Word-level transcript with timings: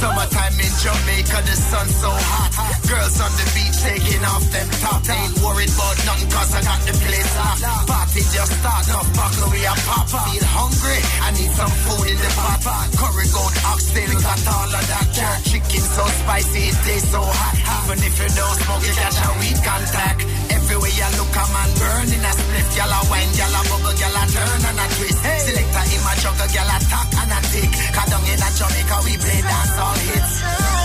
Summertime 0.00 0.58
in 0.60 0.72
Jamaica, 0.80 1.42
the 1.44 1.54
sun's 1.54 1.94
so 1.94 2.08
hot. 2.08 2.79
Girls 2.90 3.22
on 3.22 3.30
the 3.38 3.46
beach 3.54 3.78
taking 3.86 4.24
off 4.26 4.42
them 4.50 4.66
top. 4.82 5.06
Ain't 5.06 5.38
worried 5.38 5.70
about 5.70 5.94
nothing 6.10 6.26
cause 6.26 6.50
I 6.58 6.60
got 6.66 6.80
the 6.82 6.94
place 6.98 7.32
locked. 7.38 7.86
Party 7.86 8.22
just 8.34 8.50
start, 8.50 8.82
no 8.90 8.98
buckle 9.14 9.46
we 9.54 9.62
a 9.62 9.74
pop. 9.86 10.10
Feel 10.10 10.46
hungry, 10.50 10.98
I 11.22 11.30
need 11.38 11.54
some 11.54 11.70
food 11.86 12.10
in 12.10 12.18
the 12.18 12.30
pot. 12.34 12.90
Curry 12.98 13.30
goat, 13.30 13.54
oxtail, 13.62 14.10
got 14.18 14.42
all 14.42 14.74
of 14.74 14.84
that. 14.90 15.06
Jerk 15.14 15.38
chicken 15.46 15.84
so 15.86 16.02
spicy, 16.02 16.62
it 16.66 16.78
tastes 16.82 17.14
so 17.14 17.22
hot. 17.22 17.54
Even 17.62 18.02
if 18.02 18.14
you 18.18 18.30
don't 18.34 18.56
smoke, 18.58 18.82
you 18.82 18.94
got 18.98 19.14
a 19.22 19.28
weed 19.38 19.58
contact. 19.62 20.20
Everywhere 20.50 20.90
you 20.90 21.10
look, 21.14 21.30
a 21.30 21.44
man 21.46 21.70
burning 21.78 22.26
a 22.26 22.32
split. 22.34 22.66
Gyal 22.74 22.90
a 22.90 22.98
wine, 23.06 23.30
gyal 23.38 23.54
a 23.54 23.60
bubble, 23.70 23.94
gyal 23.94 24.18
a 24.18 24.22
turn 24.34 24.62
and 24.66 24.82
a 24.82 24.86
twist. 24.98 25.20
Hey. 25.22 25.38
Selector 25.46 25.86
in 25.94 26.00
my 26.02 26.14
juggle, 26.18 26.50
gyal 26.50 26.74
a 26.74 26.76
talk 26.90 27.06
and 27.22 27.34
a 27.34 27.40
tick. 27.54 27.70
Cause 27.70 28.08
down 28.10 28.26
in 28.26 28.42
a 28.42 28.48
Jamaica, 28.50 28.96
we 29.06 29.14
play 29.14 29.40
dance 29.46 29.78
all 29.78 29.94
hits. 29.94 30.32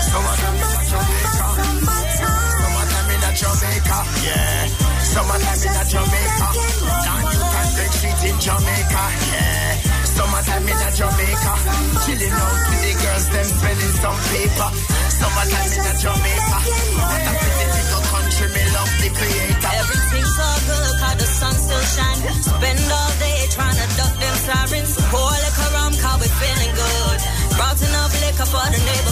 Summertime 0.06 0.54
in 0.54 0.70
a 0.70 0.82
Jamaica. 0.86 1.55
Summertime 1.86 3.10
in 3.14 3.22
a 3.22 3.30
Jamaica. 3.36 3.98
Yeah. 4.26 4.66
Summertime 5.12 5.62
in 5.66 5.76
a 5.76 5.84
Jamaica. 5.86 6.48
Down 7.06 7.22
you 7.30 7.42
can 7.52 7.66
drink 7.76 7.92
street 7.96 8.22
in 8.30 8.36
Jamaica. 8.40 9.02
Yeah. 9.30 10.06
Summertime 10.16 10.68
in 10.68 10.80
a 10.82 10.88
Jamaica. 10.98 11.52
Chilling 12.04 12.34
out 12.34 12.58
with 12.66 12.80
the 12.82 12.92
girls, 13.02 13.26
them 13.30 13.46
spending 13.46 13.94
some 14.02 14.18
paper. 14.32 14.68
Summertime 15.18 15.70
in 15.76 15.84
a 15.86 15.94
Jamaica. 16.02 16.58
What 16.96 17.22
a 17.26 17.32
pretty 17.36 17.66
little 17.76 18.04
country, 18.10 18.48
me 18.54 18.62
love 18.74 18.92
the 19.00 19.08
creator. 19.16 19.72
Everything's 19.80 20.36
all 20.40 20.58
good, 20.66 20.92
cause 21.00 21.16
the 21.20 21.28
sun 21.38 21.54
still 21.54 21.84
shining. 21.94 22.36
Spend 22.42 22.80
all 22.90 23.12
day 23.22 23.38
trying 23.54 23.78
to 23.78 23.86
duck 23.96 24.14
them 24.16 24.36
sirens. 24.46 24.92
Pour 25.12 25.32
liquor 25.44 25.70
rum, 25.76 25.92
cause 26.02 26.18
we 26.20 26.28
feeling 26.40 26.72
good. 26.74 27.18
Brought 27.56 27.80
enough 27.80 28.12
liquor 28.20 28.48
for 28.48 28.66
the 28.74 28.80
neighborhood. 28.80 29.05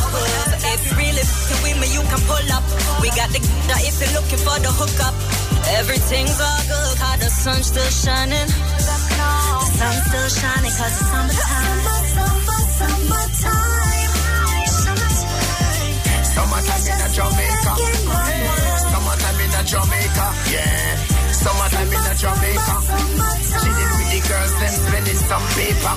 Can 2.15 2.23
pull 2.30 2.46
up. 2.54 2.62
We 3.02 3.09
got 3.18 3.29
the 3.34 3.40
that 3.66 3.82
if 3.82 3.98
you're 3.98 4.15
looking 4.15 4.38
for 4.38 4.57
the 4.62 4.70
hookup. 4.70 5.15
Everything's 5.80 6.38
all 6.38 6.62
good, 6.70 6.95
cause 7.01 7.18
the 7.18 7.30
sun's 7.30 7.66
still 7.66 7.90
shining. 7.90 8.46
The 8.46 9.66
sun's 9.74 10.02
still 10.07 10.29
shining, 10.38 10.74
cause 10.79 10.95
it's 10.95 11.10
summertime. 11.10 11.79
Summertime 16.35 16.85
in 16.87 16.98
a 17.02 17.09
Jamaica. 17.15 17.73
Summertime 18.90 19.40
in 19.42 19.54
Jamaica. 19.66 20.26
Yeah. 20.54 20.95
Summertime 21.35 21.92
in 21.95 22.04
a 22.04 22.15
Jamaica. 22.15 22.74
Chilling 23.59 23.92
with 23.98 24.09
the 24.12 24.20
girls, 24.29 24.54
them 24.60 24.74
spending 24.87 25.20
some 25.30 25.46
paper. 25.59 25.95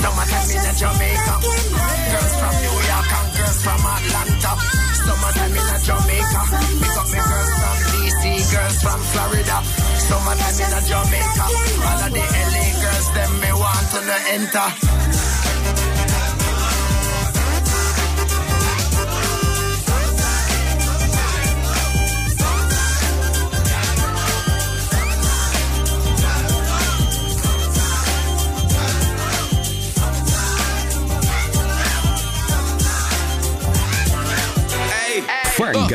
Summertime 0.00 0.48
in 0.48 0.64
Jamaica. 0.80 1.34
Girls 2.08 2.34
from 2.40 2.54
New 2.62 2.76
York 2.88 3.10
and 3.18 3.28
girls 3.36 3.58
from 3.60 3.80
Atlanta. 3.84 4.77
Summertime 5.48 5.56
in 5.56 5.74
a 5.74 5.84
Jamaica. 5.84 6.40
Pick 6.78 6.96
up 6.98 7.06
me 7.08 7.18
girls 7.18 7.52
from 7.58 7.76
DC, 7.92 8.52
girls 8.52 8.82
from 8.82 9.00
Florida. 9.00 9.62
Summertime 9.98 10.60
in 10.60 10.72
a 10.72 10.80
Jamaica. 10.86 11.44
All 11.86 12.04
of 12.04 12.12
the 12.12 12.20
LA 12.20 12.66
girls, 12.82 13.08
them 13.14 13.40
me 13.40 13.52
want 13.52 13.90
to 13.92 14.00
enter. 14.32 15.27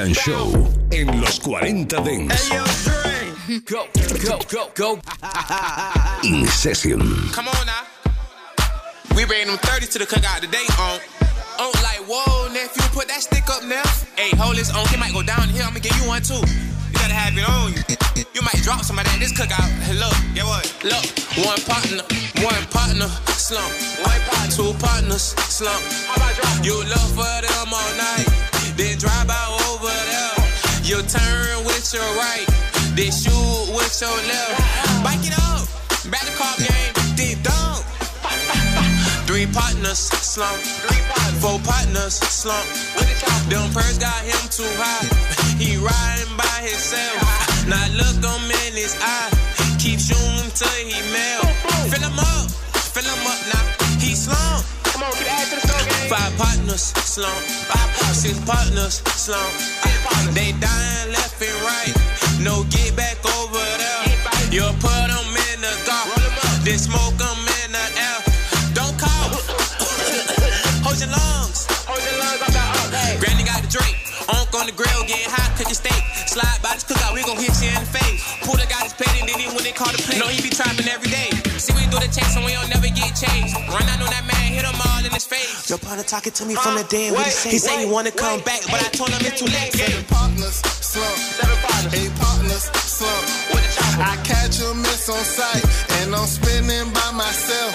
And 0.04 0.16
Show 0.16 0.52
en 0.92 1.22
los 1.22 1.40
40 1.40 1.86
Dents. 1.86 2.50
Go, 3.66 3.88
go, 4.22 4.40
go, 4.52 4.70
go. 4.76 5.00
In 6.24 6.46
Session. 6.48 7.00
Come 7.32 7.48
on 7.48 7.66
now. 7.66 7.84
We 9.16 9.24
bring 9.26 9.48
them 9.48 9.58
30 9.58 9.88
to 9.88 10.00
the 10.00 10.06
cookout 10.06 10.42
today 10.42 10.68
on. 10.78 11.00
On 11.60 11.72
like, 11.84 12.04
whoa, 12.04 12.52
nephew, 12.52 12.84
put 12.92 13.08
that 13.08 13.22
stick 13.22 13.48
up, 13.48 13.64
Neff. 13.64 14.10
Hey, 14.18 14.36
hold 14.36 14.58
this 14.58 14.76
on. 14.76 14.84
It 14.94 15.00
might 15.00 15.14
go 15.14 15.24
down 15.24 15.48
here. 15.48 15.64
I'ma 15.64 15.80
give 15.80 15.96
you 15.96 16.08
one 16.08 16.22
too. 16.22 16.36
You 16.36 17.00
gotta 17.00 17.16
have 17.16 17.38
it 17.38 17.48
on 17.48 17.72
you. 17.72 17.84
You 18.36 18.42
might 18.42 18.60
drop 18.64 18.84
some 18.84 19.00
of. 19.00 19.06
This 19.24 19.32
cookout. 19.32 19.72
Look, 19.96 20.18
get 20.36 20.44
what? 20.44 20.68
Look, 20.84 21.06
one 21.48 21.62
partner, 21.64 22.04
one 22.44 22.64
partner, 22.76 23.08
slump. 23.40 23.72
One 24.04 24.20
partner, 24.28 24.52
two 24.52 24.74
partners, 24.84 25.32
slump. 25.48 25.80
How 26.12 26.20
about 26.20 26.36
drop? 26.36 26.66
You 26.66 26.76
love 26.92 27.12
for 27.16 27.40
them 27.40 27.72
all 27.72 27.94
night. 27.96 28.28
Then 28.76 28.98
drive 28.98 29.30
out. 29.30 29.53
You 30.94 31.02
turn 31.02 31.66
with 31.66 31.90
your 31.92 32.06
right. 32.22 32.46
Then 32.94 33.10
shoot 33.10 33.66
with 33.74 33.98
your 33.98 34.14
left. 34.30 34.62
Bike 35.02 35.26
it 35.26 35.34
up. 35.42 35.66
Back 36.14 36.22
the 36.22 36.34
car 36.38 36.54
game. 36.62 36.94
Then 37.18 37.42
dunk. 37.42 37.82
Three 39.26 39.48
partners, 39.50 39.98
slump. 39.98 40.62
Four 41.42 41.58
partners, 41.66 42.22
slump. 42.22 42.70
Them 43.50 43.74
purse 43.74 43.98
got 43.98 44.22
him 44.22 44.38
too 44.54 44.70
high. 44.78 45.10
He 45.58 45.82
riding 45.82 46.38
by 46.38 46.62
himself. 46.62 47.26
Now 47.66 47.90
look 47.98 48.22
him 48.22 48.52
in 48.70 48.78
his 48.78 48.94
eye. 49.02 49.34
Keep 49.82 49.98
shooting 49.98 50.54
till 50.54 50.78
he 50.78 51.02
melt. 51.10 51.58
Fill 51.90 52.06
him 52.06 52.20
up, 52.22 52.52
fill 52.94 53.02
him 53.02 53.26
up 53.26 53.42
now. 53.50 53.98
He 53.98 54.14
slump. 54.14 54.62
Come 54.94 55.02
on, 55.02 55.12
get 55.14 55.26
add 55.26 55.60
to 55.60 55.68
the. 55.68 55.73
Five 56.10 56.36
partners, 56.38 56.92
slump. 57.00 57.32
Six 58.12 58.40
partners, 58.46 59.02
slump. 59.16 59.54
They 60.36 60.52
dying 60.60 61.12
left 61.12 61.42
and 61.42 61.56
right. 61.64 61.94
No 62.44 62.64
get 62.70 62.96
back 62.96 63.18
over 63.24 63.64
there. 63.80 64.04
You 64.52 64.68
put 64.84 65.08
them 65.08 65.30
in 65.52 65.58
the 65.64 65.74
dark. 65.88 66.12
Then 66.64 66.78
smoke 66.78 67.16
them 67.16 67.40
in 67.64 67.72
the 67.72 67.86
air. 67.96 68.20
Don't 68.76 68.96
call. 69.00 69.32
Hold 70.84 71.00
your 71.00 71.10
lungs. 71.10 71.68
Hold 71.88 72.04
your 72.04 72.20
lungs 72.20 72.42
up 72.44 72.52
the 72.52 73.18
Granny 73.20 73.44
got 73.44 73.64
the 73.64 73.72
drink. 73.72 73.96
Unk 74.28 74.54
on 74.56 74.66
the 74.68 74.76
grill, 74.76 75.04
getting 75.08 75.32
hot, 75.32 75.56
cooking 75.58 75.76
steak. 75.76 76.04
Slide 76.28 76.60
by 76.64 76.76
this 76.76 76.84
cookout, 76.84 77.14
we 77.14 77.24
gon' 77.24 77.38
hit 77.38 77.52
you 77.60 77.72
in 77.72 77.80
the 77.80 77.92
face. 77.92 78.24
Puller 78.44 78.68
got 78.72 78.84
his 78.84 78.94
plate 78.94 79.12
and 79.20 79.28
then 79.28 79.40
he 79.40 79.48
when 79.52 79.64
they 79.64 79.76
call 79.76 79.92
the 79.92 80.00
plate. 80.00 80.20
No, 80.20 80.28
he 80.28 80.42
be 80.42 80.50
trapping 80.50 80.88
every 80.88 81.12
day. 81.12 81.32
See, 81.60 81.76
we 81.76 81.88
do 81.92 82.00
the 82.00 82.12
chase 82.12 82.36
and 82.36 82.46
we 82.46 82.56
don't 82.56 82.70
never 82.70 82.88
get 82.88 83.16
changed. 83.16 83.56
Run 83.68 83.84
out 83.88 84.00
on 84.00 84.12
that 84.12 84.24
man, 84.28 84.52
hit 84.52 84.64
him 84.64 84.80
in 84.80 84.93
his 85.24 85.40
face. 85.40 85.70
Your 85.70 85.80
partner 85.80 86.04
talking 86.04 86.34
to 86.34 86.46
me 86.46 86.56
from 86.56 86.76
the 86.76 86.82
uh, 86.84 86.88
day 86.88 87.12
what 87.12 87.26
he 87.26 87.32
say. 87.32 87.50
He 87.52 87.58
say 87.58 87.86
he 87.86 87.92
wanna 87.92 88.12
come 88.12 88.42
back, 88.42 88.62
but 88.68 88.80
I 88.84 88.90
told 88.92 89.10
him 89.10 89.22
it's 89.24 89.40
too 89.40 89.48
late. 89.48 89.72
Seven 89.74 90.04
partners, 90.06 90.56
slump. 90.84 91.16
Seven 91.18 91.58
partners. 91.64 91.94
Eight 91.94 92.14
partners, 92.20 92.64
slump. 92.76 93.24
With 93.54 93.64
the 93.64 93.72
chopper. 93.76 94.04
I 94.04 94.16
catch 94.24 94.60
a 94.62 94.74
miss 94.76 95.10
on 95.10 95.24
sight, 95.24 95.64
and 96.02 96.16
I'm 96.16 96.28
spinning 96.28 96.90
by 96.94 97.10
myself. 97.16 97.74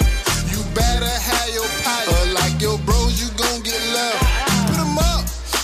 You 0.51 0.59
better 0.73 1.09
have 1.09 1.49
your 1.53 1.69
pipe, 1.85 2.07
or 2.09 2.23
like 2.39 2.61
your 2.61 2.77
bros, 2.85 3.17
you 3.21 3.29
gon' 3.37 3.61
get 3.61 3.79
left. 3.93 4.19
Put 4.69 4.79
'em 4.79 4.97
up, 4.97 5.23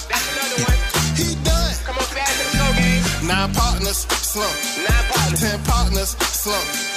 That's 0.09 0.25
another 0.33 0.59
one. 0.65 0.79
he 1.19 1.35
done. 1.43 1.73
Come 1.85 1.97
on, 2.01 2.05
to 2.05 2.15
the 2.15 2.45
store 2.53 2.73
game. 2.79 3.03
Nine 3.27 3.51
partners, 3.53 3.99
slump. 4.09 4.55
Nine 4.89 5.05
partners. 5.11 5.39
Ten 5.41 5.59
partners, 5.63 6.11
slump. 6.19 6.94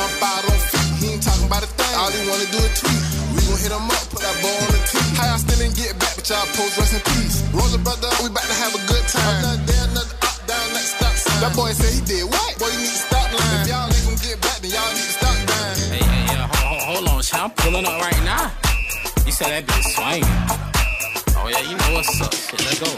Jump 0.00 0.22
out 0.24 0.44
on 0.48 0.58
feet. 0.72 0.88
He 1.00 1.06
ain't 1.12 1.22
talking 1.22 1.44
about 1.44 1.62
a 1.62 1.68
thing. 1.68 1.94
All 2.00 2.08
he 2.08 2.20
wanna 2.24 2.48
do 2.48 2.60
is 2.64 2.72
tweet. 2.80 3.02
We 3.36 3.40
gon' 3.44 3.60
hit 3.60 3.72
him 3.72 3.84
up, 3.84 4.04
put 4.08 4.24
that 4.24 4.36
ball 4.40 4.56
on 4.64 4.70
the 4.72 4.80
tee. 4.88 5.04
How 5.16 5.28
y'all 5.28 5.42
still 5.44 5.60
and 5.60 5.74
get 5.76 5.92
back, 6.00 6.16
but 6.16 6.24
y'all 6.24 6.48
post 6.56 6.80
rest 6.80 6.96
in 6.96 7.02
peace. 7.12 7.44
Roll 7.52 7.68
the 7.68 7.80
brother, 7.84 8.08
we 8.24 8.32
bout 8.32 8.46
to 8.48 8.56
have 8.56 8.72
a 8.72 8.82
good 8.88 9.04
time. 9.12 9.44
Another 9.44 9.60
day, 9.68 9.80
another 9.84 10.16
up, 10.24 10.36
down, 10.48 10.66
next 10.72 10.96
stop 10.96 11.12
sign. 11.12 11.40
That 11.44 11.52
boy 11.52 11.70
said 11.76 11.92
he 11.92 12.00
did 12.00 12.24
what? 12.24 12.50
Boy, 12.56 12.72
you 12.72 12.80
need 12.80 12.94
to 12.96 13.02
stop 13.04 13.26
lying. 13.28 13.60
If 13.60 13.68
y'all 13.68 13.92
ain't 13.92 14.04
gon' 14.08 14.20
get 14.24 14.36
back, 14.40 14.58
then 14.64 14.70
y'all 14.72 14.92
need 14.96 15.08
to 15.10 15.16
stop 15.20 15.36
dying. 15.36 15.76
Hey, 15.92 16.00
hey, 16.00 16.22
yeah, 16.32 16.48
hold, 16.48 16.80
hold, 16.80 16.80
hold 16.88 17.04
on, 17.12 17.20
child. 17.20 17.44
I'm 17.44 17.52
pulling 17.60 17.84
up 17.84 17.96
right 18.00 18.22
now. 18.24 18.44
You 19.28 19.32
said 19.36 19.52
that 19.52 19.62
bitch 19.68 19.84
swinging. 19.92 20.80
Oh, 21.36 21.48
yeah, 21.48 21.64
you 21.64 21.76
know 21.76 21.90
what's 21.96 22.20
up. 22.20 22.32
Shit, 22.32 22.60
let's 22.64 22.80
go. 22.80 22.90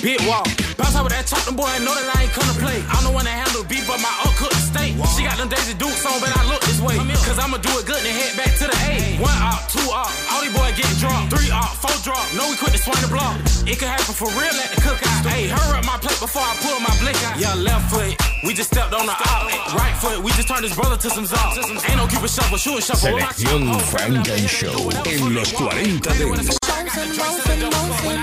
Big 0.00 0.20
walk. 0.24 0.48
Bounce 0.80 0.96
out 0.96 1.04
with 1.04 1.12
that 1.12 1.28
talking 1.28 1.56
boy, 1.56 1.68
I 1.68 1.76
know 1.80 1.92
that 1.92 2.08
I 2.16 2.24
ain't 2.24 2.32
come 2.32 2.48
to 2.48 2.56
play. 2.56 2.80
I'm 2.88 3.04
the 3.04 3.12
one 3.12 3.24
that 3.28 3.36
handle 3.36 3.64
beat, 3.68 3.84
but 3.84 4.00
my 4.00 4.12
uncle 4.24 4.48
the 4.48 4.56
state. 4.56 4.96
She 5.12 5.28
got 5.28 5.36
them 5.36 5.48
Daisy 5.52 5.76
Dukes 5.76 6.04
on, 6.08 6.16
but 6.20 6.32
I 6.32 6.39
look 6.39 6.39
this 6.80 6.88
way. 6.88 6.96
Cause 7.26 7.38
I'ma 7.38 7.58
do 7.58 7.70
it 7.78 7.86
good 7.86 8.00
and 8.00 8.14
head 8.16 8.36
back 8.36 8.56
to 8.58 8.64
the 8.64 8.78
A. 8.88 9.20
One 9.20 9.30
out, 9.36 9.68
two 9.68 9.80
out, 9.92 10.10
all 10.32 10.40
these 10.40 10.54
boys 10.54 10.74
getting 10.76 10.96
dropped. 10.98 11.30
Three 11.32 11.50
out, 11.52 11.76
four 11.76 11.92
drop. 12.02 12.24
No, 12.34 12.48
we 12.48 12.56
quit 12.56 12.72
to 12.72 12.78
swing 12.78 13.00
the 13.00 13.08
block. 13.08 13.36
It 13.68 13.78
could 13.78 13.88
happen 13.88 14.14
for 14.14 14.28
real 14.32 14.54
at 14.54 14.70
the 14.72 14.80
cookout. 14.80 15.28
Hey, 15.28 15.48
hurry 15.48 15.78
up 15.78 15.84
my 15.84 15.98
plate 15.98 16.18
before 16.20 16.42
I 16.42 16.56
pull 16.64 16.80
my 16.80 16.92
blick 17.00 17.16
out. 17.28 17.38
Yeah, 17.38 17.54
left 17.54 17.92
foot, 17.92 18.16
we 18.44 18.54
just 18.54 18.70
stepped 18.72 18.94
on 18.94 19.06
the 19.06 19.16
outlet. 19.28 19.60
Right 19.74 19.96
foot, 19.96 20.18
we 20.22 20.32
just 20.32 20.48
turned 20.48 20.64
his 20.64 20.74
brother 20.74 20.96
to 20.96 21.10
some 21.10 21.24
zop. 21.24 21.56
Ain't 21.88 21.96
no 21.96 22.06
keep 22.06 22.22
a 22.22 22.28
shuffle, 22.28 22.58
shoot 22.58 22.80
and 22.80 22.84
shuffle. 22.84 23.10
Selección 23.10 23.80
Frank 23.92 24.28
and 24.28 24.48
Show 24.48 24.90
en 25.04 25.34
los 25.34 25.52
40 25.52 26.10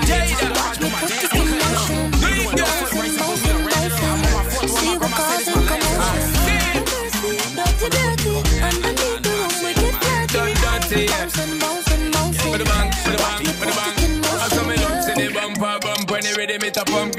Dents. 0.06 1.97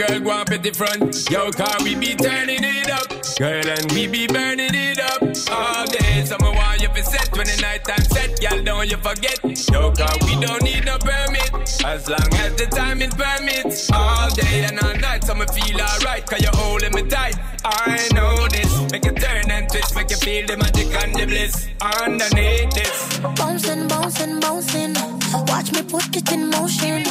Girl 0.09 0.19
go 0.19 0.31
up 0.31 0.49
at 0.51 0.63
the 0.63 0.71
front. 0.71 1.29
Yo, 1.29 1.51
car 1.51 1.75
we 1.83 1.95
be 1.95 2.15
turning 2.15 2.63
it 2.63 2.89
up, 2.89 3.07
girl, 3.37 3.67
and 3.67 3.91
we 3.91 4.07
be 4.07 4.27
burning 4.27 4.73
it 4.73 4.99
up 4.99 5.21
all 5.51 5.85
day. 5.85 6.25
Summer 6.25 6.51
want 6.51 6.81
you 6.81 6.89
for 6.89 7.03
set 7.03 7.29
when 7.37 7.47
the 7.47 7.57
night 7.61 7.83
time 7.83 8.03
set, 8.05 8.39
girl, 8.41 8.63
don't 8.63 8.89
you 8.89 8.97
forget. 8.97 9.37
Yo, 9.71 9.91
car 9.91 10.15
we 10.25 10.39
don't 10.45 10.63
need 10.63 10.85
no 10.85 10.97
permit 10.97 11.51
as 11.85 12.09
long 12.09 12.29
as 12.43 12.55
the 12.55 12.67
time 12.71 13.01
it 13.01 13.11
permits. 13.15 13.91
All 13.91 14.29
day 14.31 14.65
and 14.65 14.79
all 14.79 14.95
night, 14.95 15.29
I'ma 15.29 15.45
feel 15.45 15.79
alright, 15.81 16.25
cause 16.25 16.41
you're 16.41 16.55
holding 16.55 16.93
me 16.93 17.03
tight. 17.03 17.35
I 17.63 18.07
know 18.13 18.47
this, 18.47 18.91
make 18.91 19.05
you 19.05 19.11
turn 19.11 19.51
and 19.51 19.69
twist, 19.69 19.95
make 19.95 20.09
you 20.09 20.17
feel 20.17 20.47
the 20.47 20.57
magic 20.57 20.87
and 21.03 21.13
the 21.15 21.25
bliss 21.25 21.67
underneath 21.81 22.71
this. 22.71 23.19
Bouncing, 23.37 23.87
bouncing, 23.87 24.39
bouncing. 24.39 25.18
Watch 25.33 25.71
me 25.73 25.81
put 25.83 26.15
it 26.15 26.31
in 26.31 26.49
motion. 26.49 27.03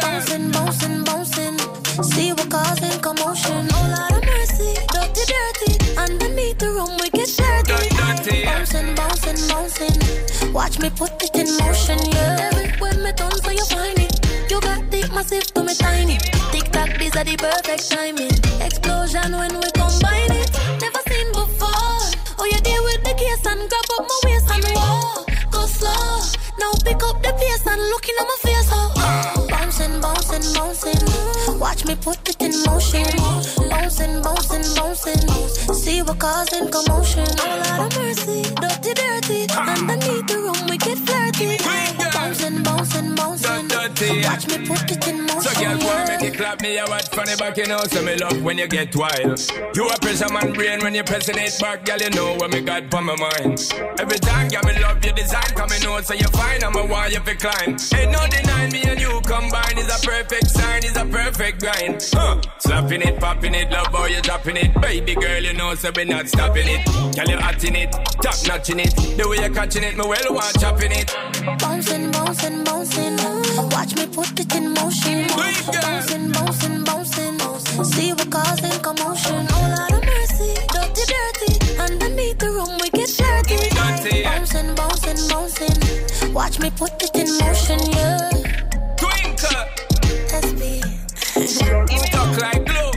Bouncing, 0.00 0.50
bouncing, 0.50 1.04
bouncing. 1.04 1.58
See 2.02 2.32
what 2.32 2.50
causing 2.50 3.00
commotion. 3.00 3.68
Oh 3.72 3.84
Lord 3.94 4.12
of 4.12 4.24
mercy, 4.28 4.74
dirty, 4.92 5.24
dirty. 5.32 5.72
Underneath 5.96 6.58
the 6.58 6.68
room 6.68 6.92
we 7.00 7.08
get 7.10 7.28
dirty. 7.36 7.88
Dirty. 7.96 8.44
Bouncing, 8.44 8.94
bouncing, 8.94 9.40
bouncing. 9.48 10.52
Watch 10.52 10.78
me 10.80 10.90
put 10.90 11.12
it 11.22 11.34
in 11.34 11.48
motion, 11.58 11.98
yeah. 12.12 12.50
Everywhere 12.52 12.94
me 13.04 13.12
turn, 13.12 13.32
so 13.32 13.50
you 13.50 13.64
find 13.64 13.98
it. 13.98 14.20
You 14.50 14.60
got 14.60 14.90
the 14.90 15.08
massive 15.14 15.46
to 15.54 15.62
me 15.64 15.74
tiny. 15.74 16.18
Tic 16.52 16.70
tac, 16.72 16.98
these 16.98 17.16
are 17.16 17.24
the 17.24 17.36
perfect 17.36 17.90
timing. 17.90 18.36
Explosion 18.60 19.32
when 19.32 19.52
we 19.60 19.68
combine 19.72 20.32
it. 20.32 20.50
Never 20.80 21.00
seen 21.08 21.28
before. 21.32 22.04
Oh, 22.38 22.48
you 22.50 22.60
deal 22.60 22.84
with 22.84 23.02
the 23.02 23.14
case 23.16 23.46
and 23.46 23.64
grab 23.70 23.90
up 23.96 24.04
my 24.10 24.18
waist 24.24 24.50
and 24.50 24.64
roll. 24.76 25.24
Go 25.50 25.66
slow. 25.66 26.41
Now 26.62 26.72
pick 26.84 27.02
up 27.02 27.20
the 27.22 27.32
pace 27.40 27.66
and 27.66 27.82
look 27.90 28.06
in 28.08 28.14
my 28.30 28.36
face. 28.44 28.70
Oh, 28.70 29.46
bouncing, 29.50 30.00
bouncing, 30.00 30.46
bouncing. 30.54 31.58
Watch 31.58 31.84
me 31.86 31.96
put 31.96 32.22
it 32.28 32.40
in 32.40 32.54
motion. 32.62 33.02
Bouncing, 33.68 34.22
bouncing, 34.22 34.66
bouncing. 34.76 35.22
See 35.74 36.02
what 36.02 36.20
causing 36.20 36.70
commotion. 36.70 37.26
Oh, 37.40 37.76
Lord 37.78 37.92
of 37.92 37.98
mercy, 37.98 38.42
dirty, 38.62 38.94
dirty. 38.94 39.40
Underneath 39.58 40.26
the 40.30 40.38
room 40.38 40.62
we 40.70 40.78
get 40.78 40.98
flirty. 40.98 41.58
Bouncing, 42.14 42.62
bouncing, 42.62 43.14
bouncing. 43.16 43.81
Watch 44.02 44.48
me 44.48 44.66
put 44.66 44.90
it 44.90 45.08
in 45.08 45.22
motion. 45.22 45.42
So 45.42 45.60
girl, 45.60 45.78
go 45.78 45.88
and 45.90 46.08
make 46.08 46.32
it 46.32 46.36
clap 46.36 46.60
me 46.60 46.78
a 46.78 46.84
watch 46.86 47.08
from 47.08 47.26
the 47.26 47.36
back, 47.38 47.56
you 47.56 47.66
know, 47.66 47.78
so 47.84 48.02
me 48.02 48.16
love 48.16 48.42
when 48.42 48.58
you 48.58 48.66
get 48.66 48.94
wild. 48.96 49.38
You 49.74 49.88
a 49.88 49.98
pressure 49.98 50.32
man 50.32 50.52
brain 50.52 50.80
when 50.80 50.94
you 50.94 51.04
pressing 51.04 51.38
it 51.38 51.56
back, 51.60 51.84
girl, 51.84 51.98
you 51.98 52.10
know 52.10 52.34
what 52.34 52.50
me 52.52 52.60
got 52.62 52.92
on 52.94 53.04
my 53.04 53.16
mind. 53.16 53.62
Every 54.00 54.18
time, 54.18 54.48
girl, 54.48 54.62
me 54.64 54.80
love 54.82 55.04
your 55.04 55.14
design, 55.14 55.50
coming 55.54 55.84
out 55.86 56.04
so 56.04 56.14
you 56.14 56.26
fine, 56.34 56.64
I'm 56.64 56.74
a 56.76 56.84
why 56.86 57.08
you 57.08 57.20
fi 57.20 57.34
climb. 57.34 57.76
Ain't 57.94 58.10
no 58.10 58.26
denying 58.26 58.72
me 58.72 58.82
and 58.82 59.00
you 59.00 59.20
combine 59.22 59.78
is 59.78 59.86
a 59.86 60.06
perfect 60.06 60.50
sign, 60.50 60.84
is 60.84 60.96
a 60.96 61.04
perfect 61.06 61.60
grind. 61.60 62.02
Huh. 62.12 62.40
Slapping 62.58 63.02
it, 63.02 63.20
popping 63.20 63.54
it, 63.54 63.70
love 63.70 63.92
how 63.92 64.06
you 64.06 64.20
dropping 64.20 64.56
it. 64.56 64.80
Baby 64.80 65.14
girl, 65.14 65.42
you 65.42 65.54
know, 65.54 65.74
so 65.74 65.90
we 65.94 66.04
not 66.04 66.28
stopping 66.28 66.66
it. 66.66 66.84
Girl, 67.14 67.28
you 67.28 67.38
hot 67.38 67.62
in 67.64 67.76
it, 67.76 67.92
top 68.22 68.34
notching 68.46 68.80
it. 68.80 68.94
The 69.16 69.28
way 69.28 69.36
you 69.42 69.50
catching 69.52 69.84
it, 69.84 69.96
me 69.96 70.04
well 70.06 70.34
want 70.34 70.58
chopping 70.60 70.92
it. 70.92 71.14
Bouncing, 71.58 72.10
bouncing, 72.10 72.64
bouncing. 72.64 73.16
Watch 73.70 73.91
me 73.96 74.06
put 74.06 74.38
it 74.38 74.54
in 74.54 74.74
motion. 74.74 75.26
Bouncing, 75.28 76.30
bouncing, 76.32 76.84
bouncing. 76.84 77.84
See 77.84 78.12
what 78.12 78.30
causing 78.30 78.78
commotion. 78.80 79.46
Oh 79.50 79.74
Lord 79.76 79.92
of 79.92 80.04
mercy, 80.04 80.54
dirty, 80.72 81.04
dirty. 81.12 81.52
Underneath 81.80 82.38
the 82.38 82.50
room 82.50 82.78
we 82.80 82.90
get 82.90 83.10
dirty. 83.16 83.74
Bouncing, 83.74 84.74
bouncing, 84.74 85.28
bouncing. 85.28 86.32
Watch 86.32 86.60
me 86.60 86.70
put 86.70 86.92
it 87.02 87.14
in 87.16 87.28
motion, 87.38 87.80
yeah. 87.92 88.30
Twinkle, 88.96 89.64
SB. 90.30 90.82
stuck 92.06 92.40
like 92.40 92.64
glue. 92.64 92.92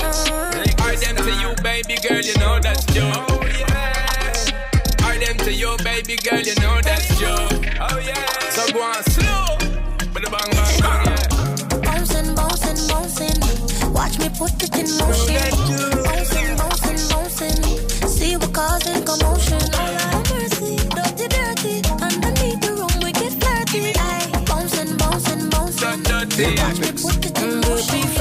Uh, 0.00 0.82
Are 0.84 0.96
them 0.96 1.16
to 1.16 1.32
you, 1.42 1.54
baby 1.62 1.96
girl, 2.06 2.20
you 2.20 2.34
know 2.38 2.60
that's 2.60 2.84
true. 2.86 3.02
Oh 3.02 3.40
yeah. 3.58 5.06
Are 5.06 5.18
them 5.18 5.36
to 5.38 5.52
you, 5.52 5.76
baby 5.82 6.16
girl, 6.16 6.40
you 6.40 6.54
know 6.56 6.80
that's 6.82 7.15
the 10.26 10.36
bang 10.36 10.50
bang 10.50 11.04
bang, 11.04 11.82
bouncing, 11.82 12.34
bouncing, 12.34 12.80
bouncing. 12.88 13.92
Watch 13.92 14.18
me 14.18 14.28
put 14.38 14.52
it 14.62 14.74
in 14.76 14.88
motion. 14.98 15.34
Bouncing, 16.04 16.56
bouncing, 16.56 17.00
bouncing. 17.10 17.62
See 18.08 18.36
what 18.36 18.52
causing 18.52 19.04
commotion. 19.04 19.62
Oh 19.76 20.22
mercy, 20.30 20.76
dirty, 20.94 21.26
dirty. 21.28 21.74
Underneath 22.02 22.60
the 22.60 22.72
room 22.78 22.96
we 23.02 23.12
get 23.12 23.32
flirty. 23.40 23.92
Bouncing, 24.46 24.96
bouncing, 24.96 25.48
bouncing. 25.50 26.02
Watch 26.02 26.78
me 26.80 26.90
put 27.02 27.26
it 27.26 27.42
in 27.42 27.60
motion. 27.60 28.15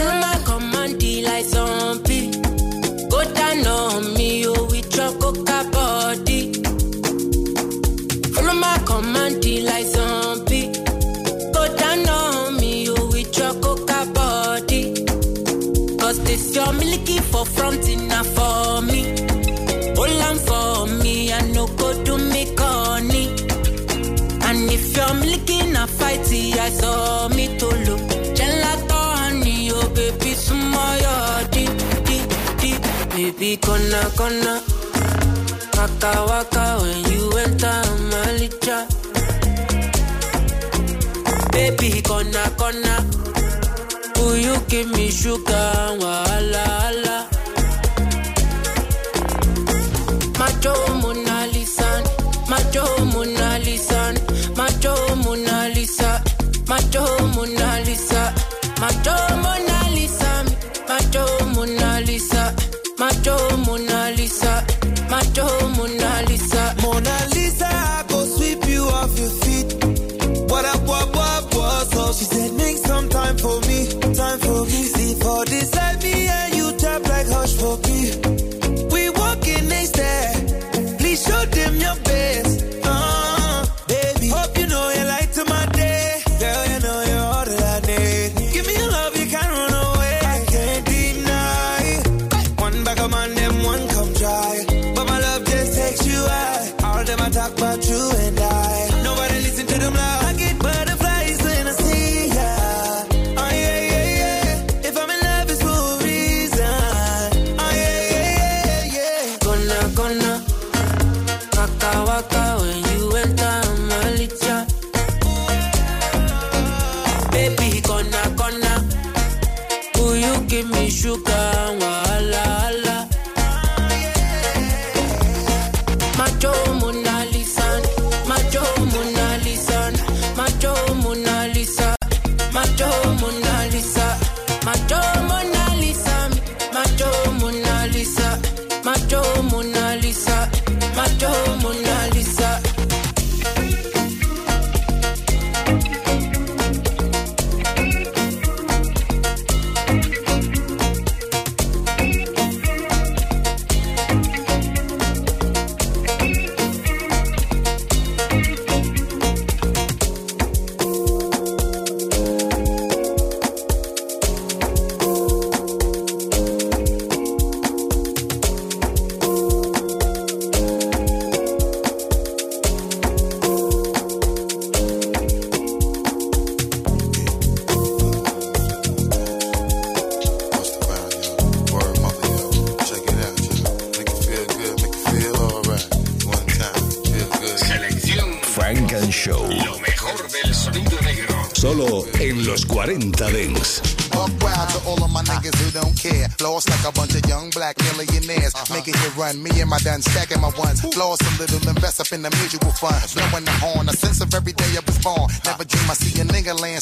Me 26.71 27.57
to 27.59 27.67
look. 27.67 28.01
Gelato 28.33 28.99
honey, 29.17 29.69
oh 29.71 29.89
baby, 29.93 30.33
smile, 30.33 31.47
deep. 31.51 31.69
Baby, 33.15 33.57
gonna, 33.57 34.09
gonna. 34.17 34.61
Waka, 35.77 36.25
waka, 36.27 36.77
when 36.81 37.11
you 37.11 37.31
enter 37.37 37.81
my 38.09 38.25
licha. 38.39 38.77
Baby, 41.51 42.01
gonna, 42.01 42.51
gonna. 42.57 43.05
Will 44.17 44.37
you 44.37 44.57
give 44.67 44.89
me 44.91 45.09
sugar, 45.11 45.97
wala, 45.99 46.65
wala. 46.81 47.24
Macho 58.79 59.15
Mona 59.15 59.34